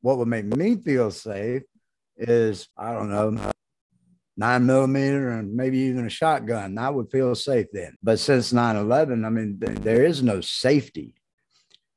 What 0.00 0.16
would 0.16 0.28
make 0.28 0.46
me 0.46 0.76
feel 0.76 1.10
safe 1.10 1.64
is, 2.16 2.68
I 2.78 2.92
don't 2.92 3.10
know, 3.10 3.52
nine 4.38 4.64
millimeter 4.64 5.30
and 5.30 5.54
maybe 5.54 5.78
even 5.78 6.06
a 6.06 6.10
shotgun. 6.10 6.78
I 6.78 6.88
would 6.88 7.10
feel 7.10 7.34
safe 7.34 7.66
then. 7.72 7.96
But 8.02 8.20
since 8.20 8.52
9 8.52 8.76
11, 8.76 9.24
I 9.24 9.28
mean, 9.30 9.58
there 9.58 10.04
is 10.04 10.22
no 10.22 10.40
safety. 10.40 11.14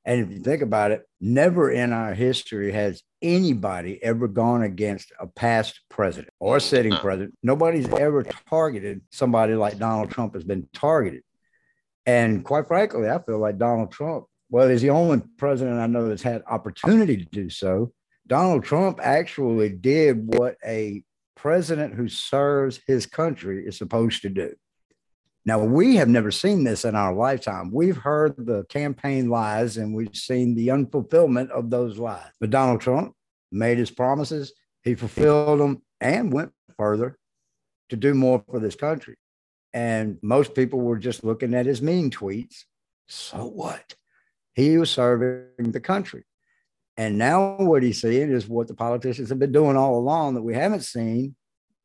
And 0.04 0.20
if 0.20 0.32
you 0.32 0.40
think 0.40 0.64
about 0.64 0.90
it, 0.90 1.04
never 1.22 1.70
in 1.70 1.94
our 1.94 2.16
history 2.16 2.72
has 2.72 3.04
anybody 3.22 4.04
ever 4.04 4.28
gone 4.28 4.64
against 4.64 5.12
a 5.20 5.28
past 5.28 5.82
president 5.90 6.34
or 6.40 6.60
sitting 6.60 6.94
president. 6.94 7.36
Nobody's 7.44 7.88
ever 7.88 8.24
targeted 8.50 9.02
somebody 9.12 9.54
like 9.54 9.78
Donald 9.78 10.10
Trump 10.10 10.34
has 10.34 10.44
been 10.44 10.68
targeted. 10.74 11.22
And 12.08 12.44
quite 12.44 12.68
frankly, 12.68 13.08
I 13.08 13.20
feel 13.20 13.38
like 13.38 13.60
Donald 13.60 13.92
Trump, 13.92 14.26
well, 14.50 14.68
he's 14.68 14.82
the 14.82 14.90
only 14.90 15.22
president 15.38 15.80
I 15.80 15.86
know 15.86 16.10
that's 16.10 16.24
had 16.24 16.42
opportunity 16.48 17.18
to 17.18 17.26
do 17.26 17.52
so. 17.52 17.94
Donald 18.26 18.64
Trump 18.64 19.00
actually 19.04 19.70
did 19.70 20.34
what 20.34 20.56
a 20.66 21.04
president 21.36 21.94
who 21.94 22.08
serves 22.08 22.80
his 22.88 23.06
country 23.06 23.66
is 23.66 23.78
supposed 23.78 24.22
to 24.22 24.30
do. 24.30 24.54
Now, 25.44 25.60
we 25.60 25.96
have 25.96 26.08
never 26.08 26.30
seen 26.30 26.64
this 26.64 26.86
in 26.86 26.96
our 26.96 27.14
lifetime. 27.14 27.72
We've 27.72 27.98
heard 27.98 28.36
the 28.38 28.64
campaign 28.66 29.30
lies 29.30 29.78
and 29.78 29.96
we've 29.96 30.16
seen 30.16 30.54
the 30.54 30.68
unfulfillment 30.68 31.50
of 31.50 31.72
those 31.72 31.98
lies. 31.98 32.32
But 32.40 32.52
Donald 32.52 32.82
Trump 32.82 33.16
made 33.52 33.80
his 33.80 33.90
promises, 33.90 34.54
he 34.84 34.94
fulfilled 34.94 35.60
them 35.60 35.82
and 36.00 36.32
went 36.32 36.52
further 36.78 37.18
to 37.90 37.96
do 37.96 38.14
more 38.14 38.44
for 38.50 38.60
this 38.60 38.76
country. 38.76 39.16
And 39.74 40.20
most 40.22 40.54
people 40.54 40.80
were 40.80 40.98
just 40.98 41.24
looking 41.24 41.54
at 41.54 41.66
his 41.66 41.82
mean 41.82 42.12
tweets. 42.12 42.66
So 43.08 43.46
what? 43.46 43.96
He 44.54 44.78
was 44.78 44.92
serving 44.92 45.72
the 45.72 45.80
country. 45.80 46.24
And 46.98 47.18
now 47.18 47.58
what 47.58 47.84
he's 47.84 48.02
seeing 48.02 48.32
is 48.32 48.48
what 48.48 48.68
the 48.68 48.76
politicians 48.76 49.30
have 49.30 49.40
been 49.40 49.52
doing 49.52 49.78
all 49.78 49.98
along 49.98 50.36
that 50.36 50.42
we 50.42 50.54
haven't 50.54 50.84
seen 50.84 51.36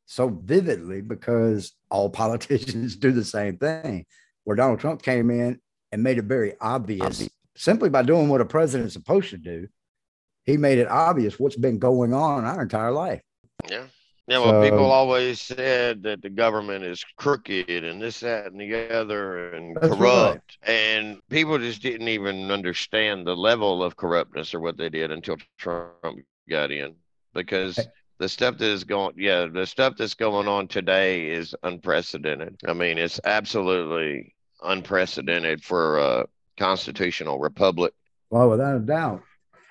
so 0.05 0.29
vividly 0.29 1.01
because 1.01 1.73
all 1.89 2.09
politicians 2.23 2.95
do 2.95 3.11
the 3.11 3.25
same 3.25 3.57
thing. 3.57 4.05
Where 4.43 4.55
Donald 4.55 4.79
Trump 4.79 5.01
came 5.01 5.29
in 5.29 5.59
and 5.91 6.03
made 6.03 6.17
it 6.17 6.25
very 6.25 6.53
obvious 6.61 7.27
simply 7.55 7.89
by 7.89 8.03
doing 8.03 8.29
what 8.29 8.41
a 8.41 8.45
president's 8.45 8.93
supposed 8.93 9.29
to 9.31 9.37
do. 9.37 9.67
He 10.45 10.55
made 10.55 10.77
it 10.77 10.87
obvious 10.87 11.37
what's 11.37 11.57
been 11.57 11.79
going 11.79 12.13
on 12.13 12.45
our 12.45 12.61
entire 12.61 12.91
life. 12.91 13.21
Yeah. 13.69 13.87
Yeah, 14.27 14.39
well, 14.39 14.61
so, 14.61 14.69
people 14.69 14.91
always 14.91 15.39
said 15.39 16.03
that 16.03 16.21
the 16.21 16.29
government 16.29 16.83
is 16.83 17.01
crooked 17.15 17.69
and 17.69 18.01
this, 18.01 18.19
that, 18.19 18.47
and 18.47 18.59
the 18.59 18.93
other, 18.93 19.53
and 19.53 19.77
corrupt. 19.77 20.57
Right. 20.67 20.69
And 20.69 21.21
people 21.29 21.57
just 21.57 21.81
didn't 21.81 22.09
even 22.09 22.51
understand 22.51 23.25
the 23.25 23.35
level 23.35 23.81
of 23.81 23.95
corruptness 23.95 24.53
or 24.53 24.59
what 24.59 24.75
they 24.75 24.89
did 24.89 25.11
until 25.11 25.37
Trump 25.57 26.19
got 26.49 26.71
in. 26.71 26.95
Because 27.33 27.79
the 28.17 28.27
stuff 28.27 28.57
that 28.57 28.67
is 28.67 28.83
going, 28.83 29.13
yeah, 29.17 29.45
the 29.45 29.65
stuff 29.65 29.93
that's 29.97 30.15
going 30.15 30.49
on 30.49 30.67
today 30.67 31.29
is 31.29 31.55
unprecedented. 31.63 32.59
I 32.67 32.73
mean, 32.73 32.97
it's 32.97 33.21
absolutely 33.23 34.35
unprecedented 34.61 35.63
for 35.63 35.99
a 35.99 36.25
constitutional 36.57 37.39
republic. 37.39 37.93
Well, 38.29 38.49
without 38.49 38.75
a 38.75 38.79
doubt. 38.79 39.23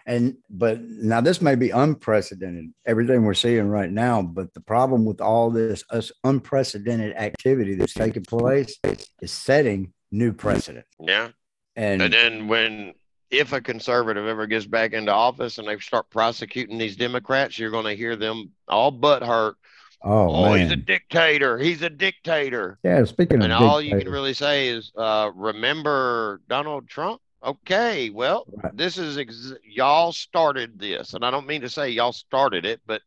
And 0.07 0.37
but 0.49 0.81
now 0.83 1.21
this 1.21 1.43
may 1.43 1.57
be 1.57 1.71
unprecedented, 1.71 2.73
everything 2.87 3.25
we're 3.25 3.35
seeing 3.35 3.69
right 3.69 3.91
now. 3.91 4.23
But 4.23 4.55
the 4.55 4.61
problem 4.61 5.05
with 5.05 5.21
all 5.21 5.51
this 5.51 5.83
us 5.91 6.13
unprecedented 6.23 7.17
activity 7.17 7.75
that's 7.75 7.93
taking 7.93 8.25
place 8.25 8.79
is 9.21 9.33
setting 9.33 9.93
new 10.13 10.33
precedent. 10.33 10.87
Yeah. 11.01 11.31
And, 11.75 12.01
and 12.01 12.13
then 12.13 12.49
when 12.49 12.95
if 13.31 13.53
a 13.53 13.61
conservative 13.61 14.27
ever 14.27 14.47
gets 14.47 14.67
back 14.67 14.93
into 14.93 15.13
office 15.13 15.59
and 15.59 15.67
they 15.67 15.79
start 15.79 16.09
prosecuting 16.11 16.79
these 16.79 16.97
Democrats, 16.97 17.59
you're 17.59 17.71
going 17.71 17.85
to 17.85 17.97
hear 17.97 18.17
them 18.17 18.51
all 18.69 18.91
butt 18.91 19.23
hurt. 19.23 19.57
Oh, 20.03 20.47
oh 20.47 20.55
he's 20.55 20.71
a 20.71 20.77
dictator. 20.77 21.59
He's 21.59 21.83
a 21.83 21.91
dictator. 21.91 22.79
Yeah, 22.85 23.05
speaking 23.05 23.43
and 23.43 23.53
of, 23.53 23.61
and 23.61 23.69
all 23.69 23.83
you 23.83 23.99
can 23.99 24.09
really 24.09 24.35
say 24.35 24.69
is, 24.69 24.93
uh, 24.97 25.31
remember 25.35 26.41
Donald 26.49 26.89
Trump. 26.89 27.21
Okay, 27.45 28.11
well, 28.11 28.45
right. 28.63 28.77
this 28.77 28.99
is 28.99 29.19
ex- 29.19 29.55
y'all 29.65 30.13
started 30.13 30.79
this, 30.79 31.15
and 31.15 31.25
I 31.25 31.31
don't 31.31 31.47
mean 31.47 31.61
to 31.61 31.69
say 31.69 31.91
y'all 31.91 32.13
started 32.13 32.65
it, 32.65 32.81
but 32.87 33.03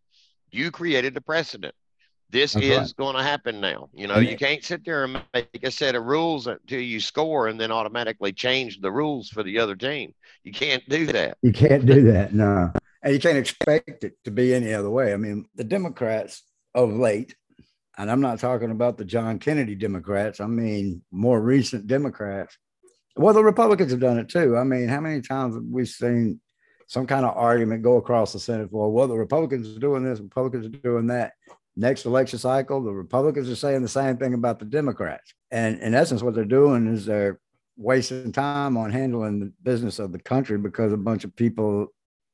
you 0.51 0.71
created 0.71 1.13
the 1.13 1.21
precedent. 1.21 1.73
This 2.31 2.53
That's 2.53 2.65
is 2.65 2.77
right. 2.77 2.95
going 2.97 3.15
to 3.15 3.23
happen 3.23 3.59
now. 3.59 3.89
You 3.93 4.07
know, 4.07 4.19
you 4.19 4.37
can't 4.37 4.63
sit 4.63 4.85
there 4.85 5.03
and 5.05 5.21
make 5.33 5.63
a 5.63 5.71
set 5.71 5.95
of 5.95 6.03
rules 6.03 6.45
until 6.45 6.79
you 6.79 6.99
score 6.99 7.47
and 7.47 7.59
then 7.59 7.71
automatically 7.71 8.31
change 8.33 8.79
the 8.81 8.91
rules 8.91 9.29
for 9.29 9.41
the 9.41 9.57
other 9.57 9.75
team. 9.75 10.13
You 10.43 10.51
can't 10.51 10.87
do 10.87 11.07
that. 11.07 11.37
You 11.41 11.51
can't 11.51 11.85
do 11.87 12.11
that. 12.11 12.33
No. 12.33 12.71
And 13.01 13.13
you 13.13 13.19
can't 13.19 13.37
expect 13.37 14.03
it 14.03 14.13
to 14.25 14.31
be 14.31 14.53
any 14.53 14.73
other 14.73 14.91
way. 14.91 15.13
I 15.13 15.17
mean, 15.17 15.45
the 15.55 15.63
Democrats 15.63 16.43
of 16.75 16.93
late, 16.93 17.35
and 17.97 18.11
I'm 18.11 18.21
not 18.21 18.39
talking 18.39 18.71
about 18.71 18.97
the 18.97 19.05
John 19.05 19.39
Kennedy 19.39 19.75
Democrats, 19.75 20.39
I 20.39 20.45
mean, 20.45 21.01
more 21.11 21.41
recent 21.41 21.87
Democrats, 21.87 22.57
well, 23.15 23.33
the 23.33 23.43
Republicans 23.43 23.91
have 23.91 23.99
done 23.99 24.19
it 24.19 24.29
too. 24.29 24.57
I 24.57 24.63
mean, 24.63 24.87
how 24.87 25.01
many 25.01 25.21
times 25.21 25.55
have 25.55 25.63
we 25.63 25.85
seen 25.85 26.39
some 26.87 27.05
kind 27.05 27.25
of 27.25 27.37
argument 27.37 27.83
go 27.83 27.97
across 27.97 28.33
the 28.33 28.39
Senate 28.39 28.71
for, 28.71 28.91
well, 28.91 29.07
the 29.07 29.15
Republicans 29.15 29.75
are 29.75 29.79
doing 29.79 30.03
this, 30.03 30.19
Republicans 30.19 30.65
are 30.65 30.69
doing 30.69 31.07
that. 31.07 31.33
Next 31.75 32.05
election 32.05 32.39
cycle, 32.39 32.81
the 32.81 32.91
Republicans 32.91 33.49
are 33.49 33.55
saying 33.55 33.83
the 33.83 33.87
same 33.87 34.17
thing 34.17 34.33
about 34.33 34.59
the 34.59 34.65
Democrats. 34.65 35.33
And 35.51 35.79
in 35.81 35.93
essence, 35.93 36.23
what 36.23 36.33
they're 36.33 36.45
doing 36.45 36.87
is 36.87 37.05
they're 37.05 37.39
wasting 37.77 38.31
time 38.31 38.75
on 38.75 38.91
handling 38.91 39.39
the 39.39 39.53
business 39.63 39.99
of 39.99 40.11
the 40.11 40.19
country 40.19 40.57
because 40.57 40.91
a 40.91 40.97
bunch 40.97 41.23
of 41.23 41.35
people 41.35 41.87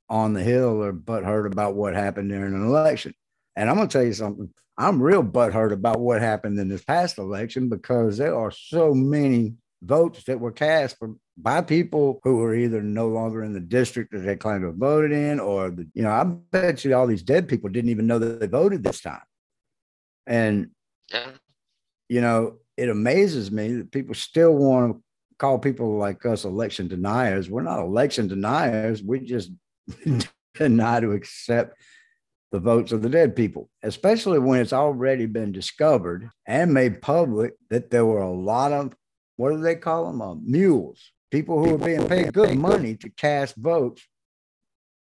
on 0.10 0.34
the 0.34 0.42
hill 0.42 0.82
are 0.84 0.94
butthurt 0.94 1.52
about 1.52 1.76
what 1.76 1.94
happened 1.94 2.30
during 2.30 2.54
an 2.54 2.66
election. 2.66 3.14
And 3.56 3.70
I'm 3.70 3.76
going 3.76 3.88
to 3.88 3.94
tell 3.94 4.06
you 4.06 4.14
something. 4.14 4.50
I'm 4.78 5.02
real 5.02 5.24
butthurt 5.24 5.72
about 5.72 6.00
what 6.00 6.22
happened 6.22 6.60
in 6.60 6.68
this 6.68 6.84
past 6.84 7.18
election 7.18 7.70
because 7.70 8.18
there 8.18 8.36
are 8.38 8.52
so 8.52 8.94
many 8.94 9.54
votes 9.86 10.24
that 10.26 10.40
were 10.40 10.52
cast 10.52 10.98
for 10.98 11.16
by 11.38 11.62
people 11.62 12.20
who 12.24 12.38
were 12.38 12.56
either 12.56 12.82
no 12.82 13.08
longer 13.08 13.44
in 13.44 13.54
the 13.54 13.60
district 13.60 14.12
that 14.12 14.20
they 14.20 14.36
claimed 14.36 14.62
to 14.62 14.68
have 14.68 14.78
voted 14.78 15.12
in, 15.12 15.40
or 15.40 15.70
the, 15.70 15.88
you 15.94 16.04
know, 16.04 16.12
I 16.12 16.24
bet 16.24 16.86
you 16.86 16.96
all 16.96 17.08
these 17.08 17.24
dead 17.24 17.48
people 17.48 17.70
didn't 17.70 17.90
even 17.90 18.08
know 18.08 18.20
that 18.20 18.40
they 18.40 18.48
voted 18.48 18.84
this 18.84 19.02
time. 19.02 19.22
And 20.28 20.72
yeah. 21.14 21.32
you 22.10 22.22
know, 22.22 22.58
it 22.78 22.90
amazes 22.90 23.52
me 23.52 23.74
that 23.76 23.92
people 23.92 24.16
still 24.16 24.54
want 24.54 24.94
to 24.94 25.04
call 25.38 25.60
people 25.60 25.98
like 25.98 26.26
us 26.26 26.46
election 26.46 26.88
deniers. 26.88 27.50
We're 27.50 27.62
not 27.62 27.80
election 27.80 28.28
deniers. 28.28 29.04
We 29.04 29.20
just 29.20 29.52
deny 30.56 31.00
to 31.02 31.12
accept 31.12 31.78
the 32.52 32.60
votes 32.60 32.92
of 32.92 33.02
the 33.02 33.10
dead 33.10 33.36
people, 33.36 33.70
especially 33.84 34.40
when 34.40 34.62
it's 34.62 34.74
already 34.74 35.26
been 35.26 35.52
discovered 35.52 36.30
and 36.46 36.74
made 36.74 37.02
public 37.02 37.54
that 37.70 37.90
there 37.90 38.06
were 38.06 38.22
a 38.22 38.32
lot 38.32 38.72
of 38.72 38.94
what 39.38 39.52
do 39.52 39.62
they 39.62 39.76
call 39.76 40.08
them? 40.08 40.22
Uh, 40.22 40.36
mules, 40.36 41.12
people 41.32 41.64
who 41.64 41.72
were 41.72 41.86
being 41.86 42.08
paid 42.08 42.34
good 42.34 42.56
money 42.58 42.96
to 42.98 43.10
cast 43.10 43.56
votes 43.56 44.06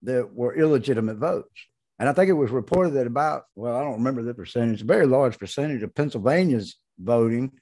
that 0.02 0.34
were 0.34 0.56
illegitimate 0.56 1.16
votes. 1.16 1.66
And 1.98 2.08
I 2.08 2.12
think 2.12 2.28
it 2.28 2.34
was 2.34 2.50
reported 2.50 2.94
that 2.94 3.06
about, 3.06 3.44
well, 3.54 3.76
I 3.76 3.82
don't 3.82 3.94
remember 3.94 4.22
the 4.22 4.34
percentage, 4.34 4.82
a 4.82 4.84
very 4.84 5.06
large 5.06 5.38
percentage 5.38 5.82
of 5.82 5.94
Pennsylvania's 5.94 6.76
voting 6.98 7.52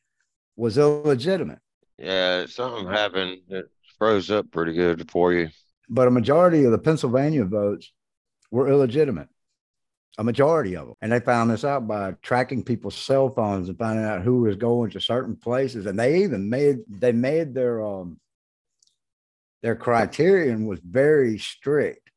was 0.56 0.78
illegitimate. 0.78 1.60
Yeah, 1.98 2.46
something 2.46 2.88
happened 2.88 3.42
that 3.48 3.66
froze 3.98 4.30
up 4.30 4.50
pretty 4.50 4.72
good 4.72 5.08
for 5.10 5.32
you. 5.32 5.50
But 5.88 6.08
a 6.08 6.10
majority 6.10 6.64
of 6.64 6.72
the 6.72 6.78
Pennsylvania 6.78 7.44
votes 7.44 7.92
were 8.50 8.68
illegitimate 8.68 9.28
a 10.18 10.24
majority 10.24 10.76
of 10.76 10.86
them. 10.86 10.96
And 11.00 11.10
they 11.10 11.20
found 11.20 11.50
this 11.50 11.64
out 11.64 11.86
by 11.88 12.12
tracking 12.22 12.62
people's 12.62 12.94
cell 12.94 13.28
phones 13.30 13.68
and 13.68 13.78
finding 13.78 14.04
out 14.04 14.22
who 14.22 14.42
was 14.42 14.56
going 14.56 14.90
to 14.90 15.00
certain 15.00 15.36
places. 15.36 15.86
And 15.86 15.98
they 15.98 16.22
even 16.22 16.48
made 16.48 16.78
they 16.88 17.12
made 17.12 17.54
their 17.54 17.84
um 17.84 18.20
their 19.62 19.76
criterion 19.76 20.66
was 20.66 20.80
very 20.80 21.38
strict. 21.38 22.10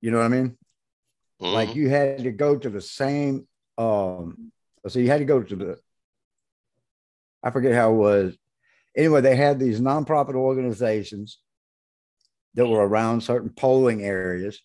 You 0.00 0.10
know 0.10 0.18
what 0.18 0.24
I 0.24 0.28
mean? 0.28 0.56
Mm-hmm. 1.40 1.54
Like 1.54 1.74
you 1.74 1.88
had 1.88 2.24
to 2.24 2.32
go 2.32 2.56
to 2.56 2.70
the 2.70 2.80
same 2.80 3.46
um 3.76 4.52
so 4.86 4.98
you 4.98 5.08
had 5.08 5.18
to 5.18 5.24
go 5.24 5.42
to 5.42 5.56
the 5.56 5.78
I 7.42 7.50
forget 7.50 7.74
how 7.74 7.92
it 7.92 7.96
was. 7.96 8.36
Anyway, 8.96 9.20
they 9.20 9.36
had 9.36 9.60
these 9.60 9.80
nonprofit 9.80 10.34
organizations 10.34 11.38
that 12.54 12.66
were 12.66 12.86
around 12.86 13.20
certain 13.20 13.50
polling 13.50 14.02
areas 14.02 14.60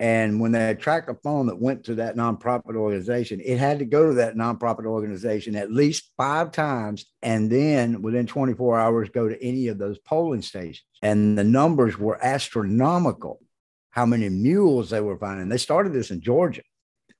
and 0.00 0.40
when 0.40 0.52
they 0.52 0.74
tracked 0.74 1.10
a 1.10 1.14
phone 1.14 1.46
that 1.46 1.60
went 1.60 1.84
to 1.84 1.96
that 1.96 2.16
nonprofit 2.16 2.76
organization, 2.76 3.40
it 3.44 3.58
had 3.58 3.80
to 3.80 3.84
go 3.84 4.06
to 4.06 4.14
that 4.14 4.36
nonprofit 4.36 4.86
organization 4.86 5.56
at 5.56 5.72
least 5.72 6.12
five 6.16 6.52
times. 6.52 7.06
And 7.20 7.50
then 7.50 8.00
within 8.00 8.26
24 8.26 8.78
hours, 8.78 9.08
go 9.08 9.28
to 9.28 9.42
any 9.44 9.66
of 9.66 9.78
those 9.78 9.98
polling 9.98 10.42
stations. 10.42 10.84
And 11.02 11.36
the 11.36 11.44
numbers 11.44 11.98
were 11.98 12.24
astronomical, 12.24 13.40
how 13.90 14.06
many 14.06 14.28
mules 14.28 14.90
they 14.90 15.00
were 15.00 15.18
finding. 15.18 15.48
They 15.48 15.58
started 15.58 15.92
this 15.92 16.12
in 16.12 16.20
Georgia. 16.20 16.62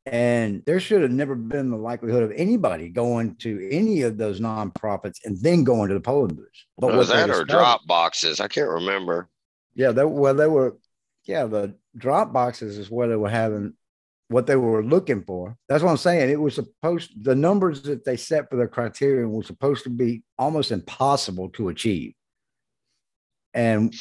And 0.06 0.62
there 0.64 0.80
should 0.80 1.02
have 1.02 1.10
never 1.10 1.34
been 1.34 1.70
the 1.70 1.76
likelihood 1.76 2.22
of 2.22 2.32
anybody 2.34 2.88
going 2.88 3.34
to 3.36 3.68
any 3.70 4.02
of 4.02 4.16
those 4.16 4.40
nonprofits 4.40 5.16
and 5.24 5.36
then 5.42 5.64
going 5.64 5.88
to 5.88 5.94
the 5.94 6.00
polling 6.00 6.34
booths. 6.34 6.66
But 6.78 6.94
was 6.94 7.08
that 7.08 7.28
or 7.28 7.44
drop 7.44 7.86
boxes? 7.86 8.40
I 8.40 8.48
can't 8.48 8.70
remember. 8.70 9.28
Yeah, 9.74 9.90
they, 9.92 10.04
well, 10.04 10.34
they 10.34 10.46
were 10.46 10.78
yeah, 11.28 11.44
the 11.44 11.74
drop 11.96 12.32
boxes 12.32 12.78
is 12.78 12.90
where 12.90 13.06
they 13.06 13.14
were 13.14 13.28
having 13.28 13.74
what 14.28 14.46
they 14.46 14.56
were 14.56 14.82
looking 14.82 15.22
for. 15.22 15.56
That's 15.68 15.82
what 15.82 15.90
I'm 15.90 15.98
saying. 15.98 16.30
It 16.30 16.40
was 16.40 16.54
supposed 16.54 17.22
the 17.22 17.34
numbers 17.34 17.82
that 17.82 18.04
they 18.04 18.16
set 18.16 18.50
for 18.50 18.56
their 18.56 18.68
criterion 18.68 19.30
were 19.30 19.42
supposed 19.42 19.84
to 19.84 19.90
be 19.90 20.22
almost 20.38 20.72
impossible 20.72 21.50
to 21.50 21.68
achieve. 21.68 22.14
And 23.54 23.94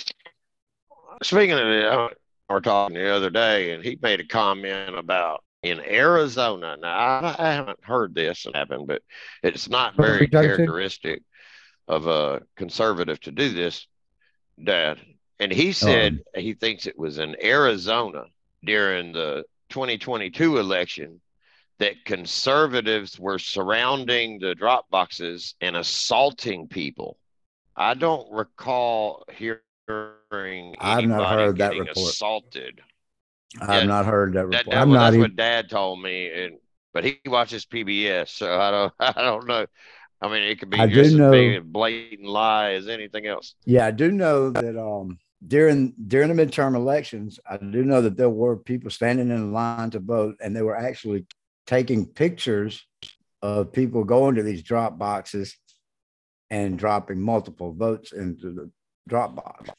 speaking 1.22 1.54
of 1.54 1.68
it, 1.68 2.12
we 2.50 2.54
were 2.54 2.62
talking 2.62 2.96
the 2.96 3.10
other 3.10 3.30
day, 3.30 3.74
and 3.74 3.84
he 3.84 4.00
made 4.02 4.22
a 4.22 4.28
comment 4.28 4.98
about 4.98 5.44
in 5.64 5.80
Arizona. 5.82 6.78
Now 6.80 6.90
I, 6.90 7.36
I 7.38 7.52
haven't 7.54 7.84
heard 7.84 8.16
this 8.16 8.46
happen, 8.54 8.86
but 8.86 9.02
it's 9.44 9.70
not 9.70 9.98
very 9.98 10.28
characteristic 10.28 11.24
of 11.90 12.08
a 12.08 12.42
conservative 12.56 13.20
to 13.22 13.32
do 13.32 13.50
this, 13.50 13.86
Dad. 14.62 15.00
And 15.40 15.52
he 15.52 15.72
said 15.72 16.14
um, 16.14 16.42
he 16.42 16.54
thinks 16.54 16.88
it 16.88 16.98
was 16.98 17.20
in 17.20 17.36
Arizona 17.44 18.26
during 18.64 19.14
the 19.14 19.44
2022 19.70 20.58
election 20.58 21.22
that 21.80 22.06
conservatives 22.06 23.20
were 23.20 23.38
surrounding 23.38 24.40
the 24.40 24.56
drop 24.56 24.90
boxes 24.90 25.56
and 25.62 25.76
assaulting 25.76 26.68
people. 26.68 27.18
I 27.76 27.94
don't 27.94 28.32
recall 28.32 29.26
hearing 29.32 30.76
I've 30.80 31.06
not 31.06 31.30
heard 31.30 31.58
that 31.60 31.74
report. 31.74 31.98
assaulted. 31.98 32.82
I've 33.62 33.88
not 33.88 34.06
heard 34.06 34.34
that 34.34 34.48
report. 34.48 34.66
That, 34.66 34.72
that, 34.72 34.92
that's 34.92 35.14
even... 35.14 35.22
what 35.22 35.36
Dad 35.36 35.70
told 35.70 36.02
me, 36.02 36.32
and 36.32 36.58
but 36.94 37.04
he 37.04 37.20
watches 37.28 37.66
PBS, 37.66 38.30
so 38.30 38.60
I 38.60 38.72
don't 38.72 38.94
I 39.00 39.22
don't 39.22 39.46
know. 39.46 39.68
I 40.20 40.30
mean, 40.30 40.42
it 40.42 40.60
could 40.60 40.72
be 40.72 40.80
I 40.80 40.88
just 40.88 41.12
as 41.12 41.14
know, 41.14 41.30
big 41.30 41.58
a 41.58 41.62
blatant 41.62 42.28
lie 42.28 42.72
as 42.72 42.88
anything 42.88 43.28
else. 43.28 43.54
Yeah, 43.66 43.86
I 43.86 43.92
do 43.92 44.12
know 44.12 44.50
that 44.50 44.76
um 44.76 45.20
during 45.46 45.94
during 46.08 46.34
the 46.34 46.46
midterm 46.46 46.76
elections, 46.76 47.40
I 47.50 47.58
do 47.58 47.84
know 47.84 48.02
that 48.02 48.18
there 48.18 48.30
were 48.30 48.58
people 48.58 48.90
standing 48.90 49.30
in 49.30 49.54
line 49.54 49.92
to 49.92 50.00
vote, 50.00 50.36
and 50.42 50.56
they 50.56 50.62
were 50.62 50.78
actually 50.78 51.26
taking 51.66 52.06
pictures 52.06 52.84
of 53.42 53.72
people 53.72 54.04
going 54.04 54.36
to 54.36 54.44
these 54.44 54.64
drop 54.64 54.98
boxes 54.98 55.56
and 56.50 56.80
dropping 56.80 57.22
multiple 57.22 57.74
votes 57.74 58.14
into 58.14 58.52
the 58.52 58.72
drop 59.08 59.36
box. 59.36 59.70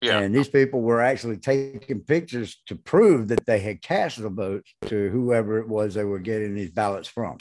Yeah. 0.00 0.20
And 0.20 0.34
these 0.34 0.48
people 0.48 0.80
were 0.80 1.00
actually 1.00 1.38
taking 1.38 2.00
pictures 2.00 2.62
to 2.66 2.76
prove 2.76 3.28
that 3.28 3.44
they 3.46 3.58
had 3.58 3.82
cast 3.82 4.22
the 4.22 4.28
votes 4.28 4.72
to 4.86 5.10
whoever 5.10 5.58
it 5.58 5.68
was 5.68 5.94
they 5.94 6.04
were 6.04 6.20
getting 6.20 6.54
these 6.54 6.70
ballots 6.70 7.08
from. 7.08 7.38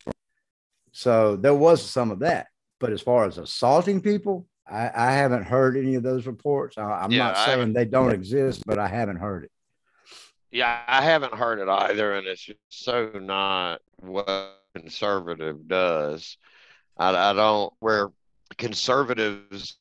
So 0.91 1.35
there 1.35 1.53
was 1.53 1.87
some 1.87 2.09
of 2.09 2.19
that. 2.19 2.47
But 2.79 2.91
as 2.91 3.01
far 3.01 3.25
as 3.25 3.37
assaulting 3.37 4.01
people, 4.01 4.47
I, 4.69 4.91
I 4.93 5.11
haven't 5.11 5.43
heard 5.43 5.77
any 5.77 5.95
of 5.95 6.03
those 6.03 6.27
reports. 6.27 6.77
I, 6.77 7.05
am 7.05 7.11
yeah, 7.11 7.27
not 7.27 7.37
saying 7.45 7.73
they 7.73 7.85
don't 7.85 8.11
exist, 8.11 8.63
but 8.65 8.77
I 8.77 8.87
haven't 8.87 9.17
heard 9.17 9.45
it. 9.45 9.51
Yeah, 10.51 10.81
I 10.87 11.01
haven't 11.01 11.33
heard 11.33 11.59
it 11.59 11.69
either, 11.69 12.13
and 12.13 12.27
it's 12.27 12.41
just 12.41 12.59
so 12.69 13.11
not 13.13 13.81
what 13.99 14.61
conservative 14.75 15.67
does. 15.67 16.37
I, 16.97 17.31
I 17.31 17.33
don't 17.33 17.73
where 17.79 18.09
conservatives 18.57 19.77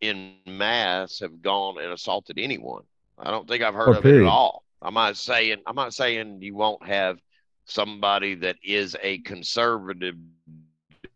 in 0.00 0.34
mass 0.46 1.20
have 1.20 1.42
gone 1.42 1.78
and 1.80 1.92
assaulted 1.92 2.38
anyone. 2.38 2.82
I 3.18 3.30
don't 3.30 3.48
think 3.48 3.62
I've 3.62 3.74
heard 3.74 3.88
or 3.88 3.98
of 3.98 4.06
it 4.06 4.22
at 4.22 4.26
all. 4.26 4.64
I'm 4.80 4.94
not 4.94 5.16
saying 5.16 5.58
I'm 5.66 5.76
not 5.76 5.94
saying 5.94 6.42
you 6.42 6.54
won't 6.54 6.84
have 6.86 7.18
somebody 7.64 8.34
that 8.36 8.56
is 8.62 8.96
a 9.02 9.18
conservative 9.18 10.16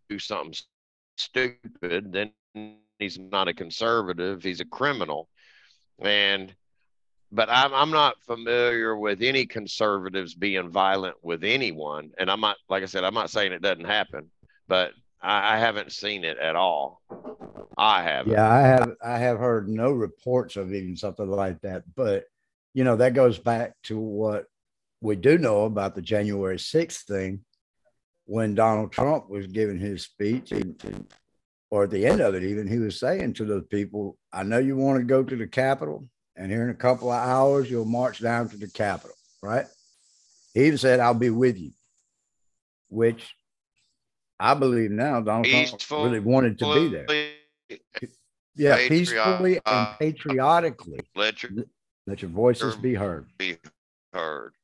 do 0.09 0.19
something 0.19 0.55
stupid, 1.17 2.13
then 2.13 2.33
he's 2.99 3.19
not 3.19 3.49
a 3.49 3.55
conservative. 3.55 4.43
He's 4.43 4.61
a 4.61 4.65
criminal. 4.65 5.29
And 6.01 6.55
but 7.33 7.49
I'm 7.51 7.75
I'm 7.75 7.91
not 7.91 8.23
familiar 8.23 8.97
with 8.97 9.23
any 9.23 9.47
conservatives 9.47 10.35
being 10.35 10.71
violent 10.71 11.17
with 11.23 11.45
anyone. 11.45 12.11
And 12.19 12.31
I'm 12.31 12.41
not 12.41 12.57
like 12.69 12.83
I 12.83 12.87
said, 12.87 13.05
I'm 13.05 13.15
not 13.15 13.31
saying 13.31 13.53
it 13.53 13.63
doesn't 13.63 13.85
happen, 13.85 14.31
but 14.69 14.93
I, 15.21 15.55
I 15.55 15.59
haven't 15.59 15.93
seen 15.93 16.25
it 16.25 16.39
at 16.39 16.57
all. 16.57 17.03
I 17.77 18.03
haven't. 18.03 18.33
Yeah, 18.33 18.49
I 18.49 18.61
have 18.61 18.93
I 19.05 19.19
have 19.19 19.39
heard 19.39 19.69
no 19.69 19.91
reports 19.91 20.57
of 20.57 20.73
even 20.73 20.97
something 20.97 21.29
like 21.29 21.61
that. 21.63 21.85
But 21.95 22.25
you 22.75 22.85
know, 22.85 22.97
that 22.97 23.15
goes 23.15 23.39
back 23.39 23.75
to 23.85 23.99
what 23.99 24.47
we 25.01 25.17
do 25.17 25.39
know 25.39 25.65
about 25.65 25.95
the 25.95 26.03
January 26.03 26.57
6th 26.57 27.05
thing 27.05 27.41
when 28.27 28.55
Donald 28.55 28.93
Trump 28.93 29.31
was 29.31 29.47
giving 29.47 29.79
his 29.79 30.03
speech, 30.03 30.53
or 31.71 31.85
at 31.85 31.91
the 31.91 32.07
end 32.07 32.21
of 32.21 32.35
it, 32.35 32.43
even, 32.43 32.69
he 32.69 32.79
was 32.79 33.01
saying 33.01 33.35
to 33.35 33.45
those 33.45 33.65
people, 33.71 34.19
I 34.33 34.43
know 34.43 34.59
you 34.59 34.77
want 34.77 34.99
to 34.99 35.05
go 35.05 35.23
to 35.23 35.37
the 35.37 35.47
Capitol, 35.47 36.09
and 36.37 36.51
here 36.51 36.63
in 36.63 36.71
a 36.71 36.75
couple 36.75 37.11
of 37.11 37.19
hours, 37.19 37.71
you'll 37.71 37.85
march 37.85 38.21
down 38.21 38.49
to 38.51 38.57
the 38.57 38.69
Capitol, 38.69 39.17
right? 39.43 39.67
He 40.55 40.67
even 40.67 40.79
said, 40.79 41.01
I'll 41.01 41.15
be 41.15 41.31
with 41.31 41.57
you, 41.57 41.71
which 42.89 43.35
I 44.39 44.55
believe 44.55 44.91
now 44.91 45.21
Donald 45.21 45.45
Peaceful, 45.47 45.79
Trump 45.79 46.05
really 46.05 46.21
wanted 46.21 46.59
to 46.59 46.75
be 46.75 46.89
there. 46.89 47.81
Yeah, 48.55 48.89
peacefully 48.89 49.57
and 49.57 49.63
uh, 49.67 49.95
patriotically. 49.99 51.01
Let 51.15 51.43
your, 51.43 51.53
let 52.07 52.23
your 52.23 52.31
voices 52.31 52.75
be 52.75 52.95
heard. 52.95 53.29
Be 53.39 53.59
heard. 54.13 54.55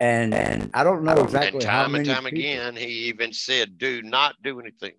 And 0.00 0.34
and 0.34 0.70
I 0.74 0.82
don't 0.84 1.04
know 1.04 1.14
exactly 1.22 1.58
and 1.58 1.62
time 1.62 1.94
and 1.94 2.04
time 2.04 2.24
people. 2.24 2.38
again, 2.38 2.76
he 2.76 2.86
even 3.08 3.32
said, 3.32 3.78
"Do 3.78 4.02
not 4.02 4.34
do 4.42 4.60
anything." 4.60 4.92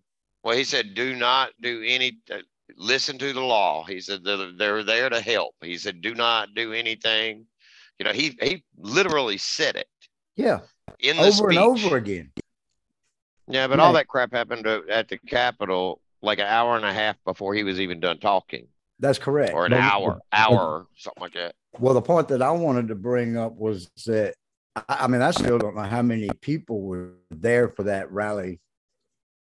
Well, 0.44 0.56
he 0.56 0.64
said, 0.64 0.94
"Do 0.94 1.16
not 1.16 1.52
do 1.62 1.84
any. 1.86 2.20
Uh, 2.32 2.38
listen 2.78 3.18
to 3.18 3.34
the 3.34 3.42
law." 3.42 3.84
He 3.84 4.00
said 4.00 4.24
they're, 4.24 4.52
they're 4.54 4.84
there 4.84 5.10
to 5.10 5.20
help. 5.20 5.56
He 5.62 5.78
said, 5.78 6.02
"Do 6.02 6.16
not 6.16 6.54
do 6.56 6.72
anything 6.74 7.46
You 8.00 8.06
know, 8.06 8.12
he 8.14 8.38
he 8.42 8.64
literally 8.78 9.38
said 9.38 9.76
it. 9.76 9.88
Yeah. 10.36 10.60
In 11.00 11.18
over 11.20 11.32
speech. 11.32 11.50
and 11.50 11.58
over 11.60 11.98
again. 11.98 12.32
Yeah, 13.48 13.68
but 13.68 13.78
Yeah. 13.80 13.84
all 13.86 13.94
that 13.94 14.08
crap 14.08 14.32
happened 14.34 14.64
to, 14.64 14.84
at 14.90 15.08
the 15.10 15.18
Capitol 15.18 16.02
like 16.22 16.40
an 16.40 16.48
hour 16.48 16.76
and 16.78 16.86
a 16.86 16.94
half 16.94 17.16
before 17.26 17.54
he 17.54 17.64
was 17.64 17.80
even 17.80 18.00
done 18.00 18.20
talking, 18.20 18.68
That's 19.00 19.20
correct. 19.20 19.54
or 19.54 19.66
an 19.66 19.72
But- 19.72 19.80
hour, 19.82 20.20
hour, 20.32 20.88
something 20.98 21.22
like 21.22 21.34
that. 21.34 21.54
Well, 21.80 21.94
the 21.94 22.02
point 22.02 22.28
that 22.30 22.42
I 22.42 22.52
wanted 22.52 22.88
to 22.88 22.96
bring 22.96 23.38
up 23.38 23.54
was 23.56 23.90
that 24.08 24.36
I, 24.76 25.08
mean, 25.08 25.22
I 25.22 25.32
still 25.32 25.58
don't 25.58 25.76
know 25.76 25.84
how 25.84 26.02
many 26.02 26.30
people 26.42 26.82
were 26.82 27.14
there 27.32 27.70
for 27.70 27.84
that 27.84 28.12
rally. 28.12 28.60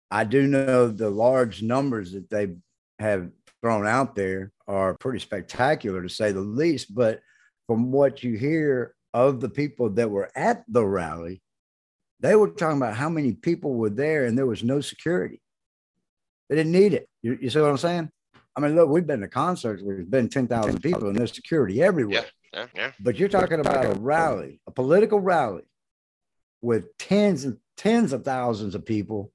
I 0.10 0.24
do 0.24 0.48
know 0.48 0.88
the 0.88 1.10
large 1.10 1.62
numbers 1.62 2.14
that 2.14 2.30
they 2.30 2.56
have 3.00 3.30
thrown 3.62 3.86
out 3.86 4.16
there 4.16 4.52
are 4.68 4.96
pretty 4.96 5.20
spectacular 5.20 6.02
to 6.02 6.10
say 6.10 6.32
the 6.32 6.40
least. 6.40 6.94
But 6.94 7.20
from 7.68 7.92
what 7.92 8.24
you 8.24 8.38
hear 8.38 8.96
of 9.14 9.42
the 9.42 9.50
people 9.50 9.90
that 9.92 10.10
were 10.10 10.32
at 10.36 10.64
the 10.68 10.86
rally, 10.86 11.42
they 12.22 12.36
were 12.36 12.50
talking 12.50 12.78
about 12.78 12.96
how 12.96 13.10
many 13.10 13.34
people 13.34 13.74
were 13.74 13.90
there 13.90 14.26
and 14.26 14.38
there 14.38 14.46
was 14.46 14.64
no 14.64 14.80
security. 14.82 15.42
They 16.50 16.56
didn't 16.56 16.72
need 16.72 16.94
it. 16.94 17.10
You, 17.22 17.38
you 17.42 17.50
see 17.50 17.60
what 17.60 17.72
I'm 17.72 17.78
saying? 17.78 18.10
I 18.56 18.62
mean, 18.62 18.76
look, 18.76 18.90
we've 18.90 19.06
been 19.06 19.22
to 19.22 19.28
concerts 19.28 19.84
where 19.84 19.96
there's 19.96 20.08
been 20.08 20.30
10,000 20.30 20.82
people 20.82 21.08
and 21.10 21.18
there's 21.18 21.34
security 21.34 21.84
everywhere. 21.84 22.24
Yeah, 22.56 22.68
yeah. 22.76 22.92
But 23.00 23.18
you're 23.18 23.30
talking 23.30 23.60
about 23.60 23.86
a 23.86 24.00
rally, 24.00 24.62
a 24.66 24.72
political 24.72 25.20
rally 25.20 25.64
with 26.62 26.98
tens 26.98 27.44
and 27.44 27.58
tens 27.78 28.14
of 28.14 28.24
thousands 28.24 28.76
of 28.76 28.86
people, 28.86 29.32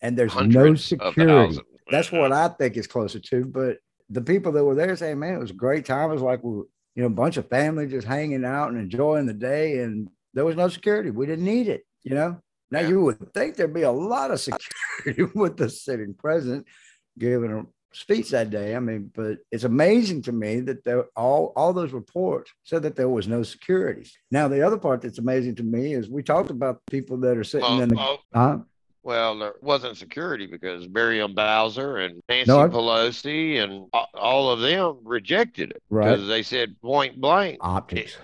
and 0.00 0.16
there's 0.16 0.34
no 0.34 0.74
security. 0.76 1.58
That's 1.90 2.12
what 2.12 2.32
I 2.32 2.48
think 2.48 2.76
is 2.76 2.86
closer 2.86 3.18
to. 3.18 3.44
But 3.44 3.78
the 4.08 4.22
people 4.22 4.52
that 4.52 4.64
were 4.64 4.74
there 4.74 4.94
saying, 4.96 5.18
man, 5.18 5.34
it 5.34 5.40
was 5.40 5.50
a 5.50 5.54
great 5.54 5.84
time. 5.84 6.10
It 6.10 6.14
was 6.14 6.22
like, 6.22 6.42
we 6.44 6.50
were, 6.58 6.64
you 6.94 7.02
know, 7.02 7.06
a 7.06 7.10
bunch 7.10 7.36
of 7.36 7.48
family 7.48 7.86
just 7.86 8.06
hanging 8.06 8.44
out 8.44 8.68
and 8.70 8.78
enjoying 8.78 9.26
the 9.26 9.34
day. 9.34 9.80
And 9.80 10.08
there 10.34 10.44
was 10.44 10.56
no 10.56 10.68
security. 10.68 11.10
We 11.10 11.26
didn't 11.26 11.44
need 11.44 11.68
it, 11.68 11.84
you 12.04 12.14
know? 12.14 12.40
Now 12.70 12.80
Yeah. 12.80 12.88
you 12.88 13.00
would 13.02 13.34
think 13.34 13.56
there'd 13.56 13.74
be 13.74 13.82
a 13.82 13.90
lot 13.90 14.30
of 14.30 14.40
security 14.40 15.24
with 15.34 15.56
the 15.56 15.68
sitting 15.68 16.14
president 16.14 16.66
giving 17.18 17.52
a 17.52 17.64
speech 17.92 18.30
that 18.30 18.50
day. 18.50 18.74
I 18.76 18.80
mean, 18.80 19.10
but 19.14 19.38
it's 19.50 19.64
amazing 19.64 20.22
to 20.22 20.32
me 20.32 20.60
that 20.60 20.84
there 20.84 21.04
all 21.16 21.52
all 21.56 21.72
those 21.72 21.92
reports 21.92 22.52
said 22.64 22.82
that 22.82 22.96
there 22.96 23.08
was 23.08 23.28
no 23.28 23.42
security. 23.42 24.08
Now 24.30 24.48
the 24.48 24.66
other 24.66 24.78
part 24.78 25.00
that's 25.02 25.18
amazing 25.18 25.56
to 25.56 25.62
me 25.62 25.94
is 25.94 26.08
we 26.08 26.22
talked 26.22 26.50
about 26.50 26.80
people 26.90 27.16
that 27.18 27.36
are 27.36 27.44
sitting 27.44 27.68
Well, 27.68 27.80
in 27.82 27.88
the 27.90 27.96
oh, 27.98 28.16
huh? 28.34 28.58
well, 29.02 29.38
there 29.38 29.54
wasn't 29.60 29.96
security 29.96 30.46
because 30.46 30.88
Miriam 30.88 31.34
Bowser 31.34 31.98
and 31.98 32.20
Nancy 32.28 32.50
No, 32.50 32.60
I- 32.60 32.68
Pelosi 32.68 33.62
and 33.62 33.88
all 34.14 34.50
of 34.50 34.60
them 34.60 34.98
rejected 35.04 35.72
it 35.72 35.82
Right. 35.90 36.10
because 36.10 36.28
they 36.28 36.42
said 36.42 36.80
point 36.80 37.20
blank 37.20 37.58
optics. 37.60 38.16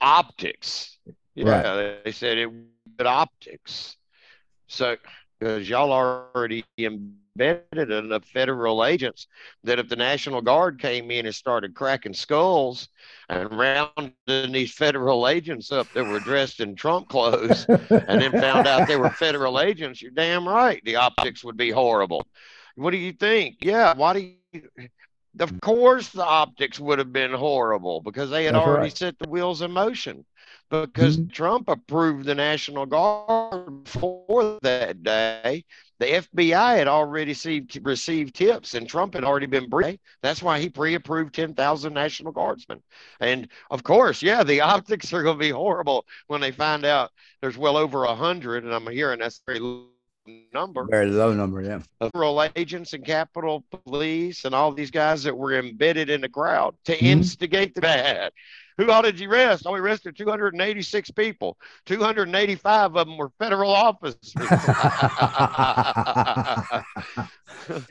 optics. 0.00 0.98
Right. 1.06 1.14
Yeah, 1.64 1.94
they 2.04 2.12
said 2.12 2.38
it 2.38 2.46
with 2.46 3.06
optics. 3.06 3.96
So, 4.68 4.96
because 5.38 5.68
y'all 5.68 5.92
already 5.92 6.64
embedded 7.38 7.90
enough 7.90 8.24
federal 8.26 8.84
agents 8.84 9.26
that 9.64 9.78
if 9.78 9.88
the 9.88 9.96
National 9.96 10.42
Guard 10.42 10.80
came 10.80 11.10
in 11.10 11.26
and 11.26 11.34
started 11.34 11.74
cracking 11.74 12.14
skulls 12.14 12.88
and 13.28 13.50
rounding 13.56 14.52
these 14.52 14.74
federal 14.74 15.28
agents 15.28 15.72
up 15.72 15.92
that 15.92 16.04
were 16.04 16.20
dressed 16.20 16.60
in 16.60 16.74
Trump 16.74 17.08
clothes 17.08 17.66
and 18.06 18.20
then 18.20 18.32
found 18.32 18.66
out 18.66 18.86
they 18.86 18.96
were 18.96 19.10
federal 19.10 19.60
agents, 19.60 20.02
you're 20.02 20.10
damn 20.10 20.46
right. 20.48 20.82
The 20.84 20.96
optics 20.96 21.44
would 21.44 21.56
be 21.56 21.70
horrible. 21.70 22.26
What 22.74 22.90
do 22.90 22.96
you 22.98 23.12
think? 23.12 23.56
Yeah. 23.60 23.94
Why 23.94 24.12
do 24.14 24.20
you? 24.52 24.68
Of 25.40 25.60
course, 25.60 26.10
the 26.10 26.24
optics 26.24 26.78
would 26.80 26.98
have 26.98 27.12
been 27.12 27.32
horrible 27.32 28.00
because 28.00 28.30
they 28.30 28.44
had 28.44 28.54
That's 28.54 28.56
already 28.56 28.90
right. 28.90 28.90
set 28.90 29.18
the 29.18 29.28
wheels 29.28 29.62
in 29.62 29.70
motion. 29.72 30.24
Because 30.72 31.18
Mhm. 31.18 31.30
Trump 31.32 31.68
approved 31.68 32.24
the 32.24 32.34
National 32.34 32.86
Guard 32.86 33.84
before 33.84 34.58
that 34.62 35.02
day, 35.02 35.64
the 35.98 36.14
FBI 36.14 36.76
had 36.76 36.88
already 36.88 37.32
received, 37.32 37.78
received 37.86 38.34
tips, 38.34 38.72
and 38.72 38.88
Trump 38.88 39.12
had 39.12 39.22
already 39.22 39.44
been 39.46 39.68
briefed. 39.68 40.00
That's 40.22 40.42
why 40.42 40.60
he 40.60 40.70
pre-approved 40.70 41.34
ten 41.34 41.54
thousand 41.54 41.92
National 41.92 42.32
Guardsmen. 42.32 42.82
And 43.20 43.48
of 43.70 43.82
course, 43.84 44.22
yeah, 44.22 44.42
the 44.44 44.60
optics 44.82 45.12
are 45.12 45.22
going 45.22 45.36
to 45.36 45.44
be 45.44 45.50
horrible 45.50 46.06
when 46.28 46.40
they 46.40 46.52
find 46.52 46.86
out 46.86 47.12
there's 47.42 47.58
well 47.58 47.76
over 47.76 48.04
a 48.04 48.14
hundred, 48.14 48.64
and 48.64 48.72
I'm 48.72 48.86
hearing 48.86 49.18
that's 49.20 49.40
a 49.46 49.52
very 49.52 49.60
low 49.60 49.88
number 50.54 50.86
Very 50.88 51.10
low 51.10 51.34
number, 51.34 51.62
yeah. 51.62 51.80
federal 52.00 52.42
agents 52.54 52.92
and 52.92 53.04
Capitol 53.04 53.64
Police 53.84 54.44
and 54.44 54.54
all 54.54 54.72
these 54.72 54.92
guys 54.92 55.24
that 55.24 55.36
were 55.36 55.54
embedded 55.54 56.10
in 56.10 56.20
the 56.20 56.28
crowd 56.28 56.76
to 56.84 56.96
Mhm. 56.96 57.02
instigate 57.02 57.74
the 57.74 57.80
bad. 57.80 58.32
Who 58.78 58.90
all 58.90 59.02
did 59.02 59.20
you 59.20 59.30
arrest? 59.30 59.64
Oh, 59.66 59.72
we 59.72 59.80
arrested 59.80 60.16
286 60.16 61.10
people. 61.12 61.58
285 61.86 62.96
of 62.96 63.06
them 63.06 63.16
were 63.16 63.30
federal 63.38 63.70
officers. 63.70 64.34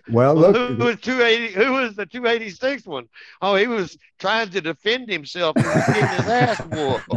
well, 0.09 0.35
look. 0.35 0.55
who 0.55 0.75
was 0.83 0.99
280? 1.01 1.53
Who 1.53 1.71
was 1.73 1.95
the 1.95 2.05
286th 2.05 2.87
one? 2.87 3.07
Oh, 3.41 3.55
he 3.55 3.67
was 3.67 3.97
trying 4.19 4.49
to 4.49 4.61
defend 4.61 5.09
himself. 5.09 5.55
He 5.57 5.63
was 5.63 5.85
getting 5.87 6.07
his 6.07 6.27
ass 6.27 6.59
whooped. 6.65 7.09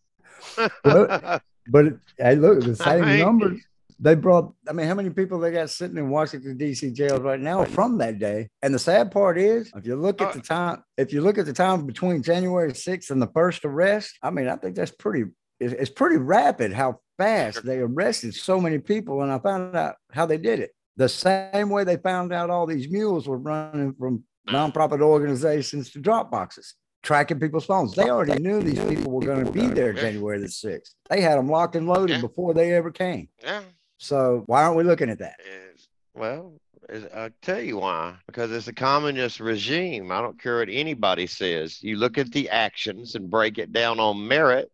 Well, 0.83 1.41
but 1.67 1.85
hey, 2.17 2.35
look, 2.35 2.61
the 2.61 2.75
same 2.75 3.05
mean- 3.05 3.19
numbers 3.19 3.61
they 3.99 4.15
brought. 4.15 4.53
I 4.69 4.73
mean, 4.73 4.87
how 4.87 4.93
many 4.95 5.09
people 5.09 5.39
they 5.39 5.51
got 5.51 5.69
sitting 5.69 5.97
in 5.97 6.09
Washington 6.09 6.57
D.C. 6.57 6.91
jails 6.91 7.19
right 7.21 7.39
now 7.39 7.63
from 7.65 7.97
that 7.99 8.19
day? 8.19 8.49
And 8.61 8.73
the 8.73 8.79
sad 8.79 9.11
part 9.11 9.37
is, 9.37 9.71
if 9.75 9.85
you 9.85 9.95
look 9.95 10.21
at 10.21 10.29
Uh, 10.29 10.33
the 10.33 10.41
time, 10.41 10.83
if 10.97 11.11
you 11.13 11.21
look 11.21 11.37
at 11.37 11.45
the 11.45 11.53
time 11.53 11.85
between 11.85 12.21
January 12.21 12.71
6th 12.73 13.09
and 13.11 13.21
the 13.21 13.31
first 13.33 13.65
arrest, 13.65 14.17
I 14.21 14.29
mean, 14.29 14.47
I 14.47 14.55
think 14.55 14.75
that's 14.75 14.91
pretty. 14.91 15.25
It's, 15.59 15.73
it's 15.73 15.89
pretty 15.89 16.17
rapid 16.17 16.71
how 16.73 16.99
fast 17.17 17.65
they 17.65 17.79
arrested 17.79 18.35
so 18.35 18.61
many 18.61 18.77
people, 18.77 19.23
and 19.23 19.31
I 19.31 19.39
found 19.39 19.75
out 19.75 19.95
how 20.11 20.25
they 20.27 20.37
did 20.37 20.59
it. 20.59 20.71
The 20.97 21.09
same 21.09 21.69
way 21.69 21.83
they 21.83 21.97
found 21.97 22.31
out 22.33 22.49
all 22.51 22.65
these 22.67 22.89
mules 22.89 23.27
were 23.27 23.37
running 23.39 23.93
from 23.97 24.23
nonprofit 24.47 25.01
organizations 25.01 25.91
to 25.91 25.99
drop 25.99 26.31
boxes 26.31 26.75
tracking 27.03 27.39
people's 27.39 27.65
phones. 27.65 27.93
They 27.95 28.09
already 28.09 28.41
knew 28.41 28.61
these 28.61 28.83
people 28.83 29.11
were 29.13 29.21
going 29.25 29.45
to 29.45 29.51
be 29.51 29.67
there 29.67 29.93
January 29.93 30.39
the 30.39 30.47
6th. 30.47 30.89
They 31.09 31.21
had 31.21 31.37
them 31.37 31.47
locked 31.49 31.75
and 31.75 31.87
loaded 31.87 32.15
Yeah. 32.17 32.21
before 32.21 32.53
they 32.53 32.73
ever 32.73 32.91
came. 32.91 33.29
yeah. 33.41 33.61
So 33.97 34.43
why 34.45 34.63
aren't 34.63 34.77
we 34.77 34.83
looking 34.83 35.09
at 35.09 35.19
that? 35.19 35.39
is 35.45 35.87
well 36.15 36.53
is, 36.89 37.05
i'll 37.13 37.29
tell 37.41 37.59
you 37.59 37.77
why 37.77 38.15
because 38.25 38.51
it's 38.51 38.67
a 38.67 38.73
communist 38.73 39.39
regime 39.39 40.11
i 40.11 40.21
don't 40.21 40.41
care 40.41 40.59
what 40.59 40.69
anybody 40.69 41.27
says 41.27 41.81
you 41.83 41.95
look 41.97 42.17
at 42.17 42.31
the 42.31 42.49
actions 42.49 43.15
and 43.15 43.29
break 43.29 43.57
it 43.57 43.71
down 43.71 43.99
on 43.99 44.27
merit 44.27 44.71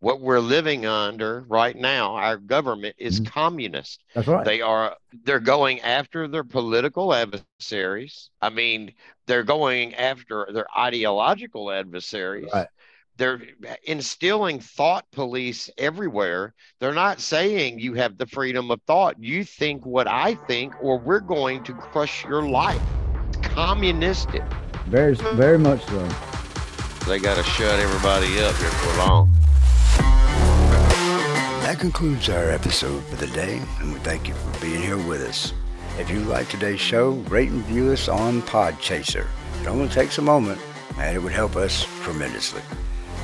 what 0.00 0.20
we're 0.20 0.40
living 0.40 0.84
under 0.84 1.44
right 1.48 1.76
now 1.76 2.14
our 2.16 2.36
government 2.36 2.94
is 2.98 3.20
Mhm. 3.20 3.26
communist 3.26 4.02
That's 4.14 4.26
right. 4.28 4.44
they 4.44 4.60
are 4.60 4.96
they're 5.24 5.40
going 5.40 5.80
after 5.80 6.26
their 6.28 6.44
political 6.44 7.14
adversaries 7.14 8.30
i 8.42 8.50
mean 8.50 8.92
they're 9.26 9.44
going 9.44 9.94
after 9.94 10.48
their 10.52 10.66
ideological 10.76 11.70
adversaries 11.70 12.50
Right. 12.52 12.66
They're 13.22 13.40
instilling 13.84 14.58
thought 14.58 15.08
police 15.12 15.70
everywhere. 15.78 16.54
They're 16.80 16.92
not 16.92 17.20
saying 17.20 17.78
you 17.78 17.94
have 17.94 18.18
the 18.18 18.26
freedom 18.26 18.68
of 18.72 18.82
thought. 18.82 19.14
You 19.22 19.44
think 19.44 19.86
what 19.86 20.08
I 20.08 20.34
think, 20.34 20.74
or 20.82 20.98
we're 20.98 21.20
going 21.20 21.62
to 21.64 21.72
crush 21.72 22.24
your 22.24 22.42
life. 22.42 22.82
It's 23.28 23.36
communistic. 23.36 24.42
very, 24.86 25.14
very 25.14 25.56
much 25.56 25.84
so. 25.84 26.08
They 27.06 27.20
got 27.20 27.36
to 27.36 27.44
shut 27.44 27.78
everybody 27.78 28.40
up 28.40 28.56
here 28.56 28.70
for 28.70 28.98
long. 28.98 29.30
That 31.62 31.76
concludes 31.78 32.28
our 32.28 32.50
episode 32.50 33.04
for 33.04 33.14
the 33.14 33.28
day, 33.28 33.62
and 33.78 33.92
we 33.92 34.00
thank 34.00 34.26
you 34.26 34.34
for 34.34 34.60
being 34.60 34.82
here 34.82 34.98
with 34.98 35.22
us. 35.22 35.52
If 35.96 36.10
you 36.10 36.18
like 36.20 36.48
today's 36.48 36.80
show, 36.80 37.10
rate 37.30 37.50
and 37.50 37.64
view 37.66 37.92
us 37.92 38.08
on 38.08 38.42
Podchaser. 38.42 39.28
It 39.60 39.68
only 39.68 39.88
takes 39.88 40.18
a 40.18 40.22
moment, 40.22 40.60
and 40.98 41.16
it 41.16 41.20
would 41.20 41.32
help 41.32 41.54
us 41.54 41.86
tremendously. 42.02 42.62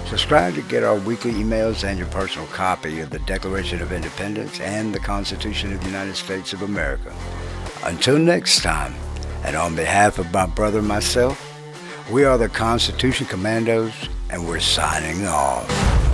Subscribe 0.09 0.55
to 0.55 0.63
get 0.63 0.85
our 0.85 0.97
weekly 0.97 1.33
emails 1.33 1.85
and 1.85 1.99
your 1.99 2.09
personal 2.09 2.49
copy 2.49 3.01
of 3.01 3.11
the 3.11 3.19
Declaration 3.21 3.83
of 3.83 3.93
Independence 3.93 4.59
and 4.59 4.95
the 4.95 4.99
Constitution 4.99 5.71
of 5.75 5.81
the 5.81 5.87
United 5.87 6.17
States 6.17 6.55
of 6.55 6.63
America. 6.63 7.15
Until 7.85 8.19
next 8.19 8.63
time, 8.63 8.95
and 9.45 9.55
on 9.55 9.77
behalf 9.77 10.19
of 10.19 10.33
my 10.33 10.47
brother 10.47 10.79
and 10.79 10.89
myself, 10.89 11.45
we 12.11 12.25
are 12.25 12.39
the 12.39 12.49
Constitution 12.49 13.27
Commandos, 13.27 13.93
and 14.31 14.49
we're 14.49 14.61
signing 14.61 15.27
off. 15.27 16.08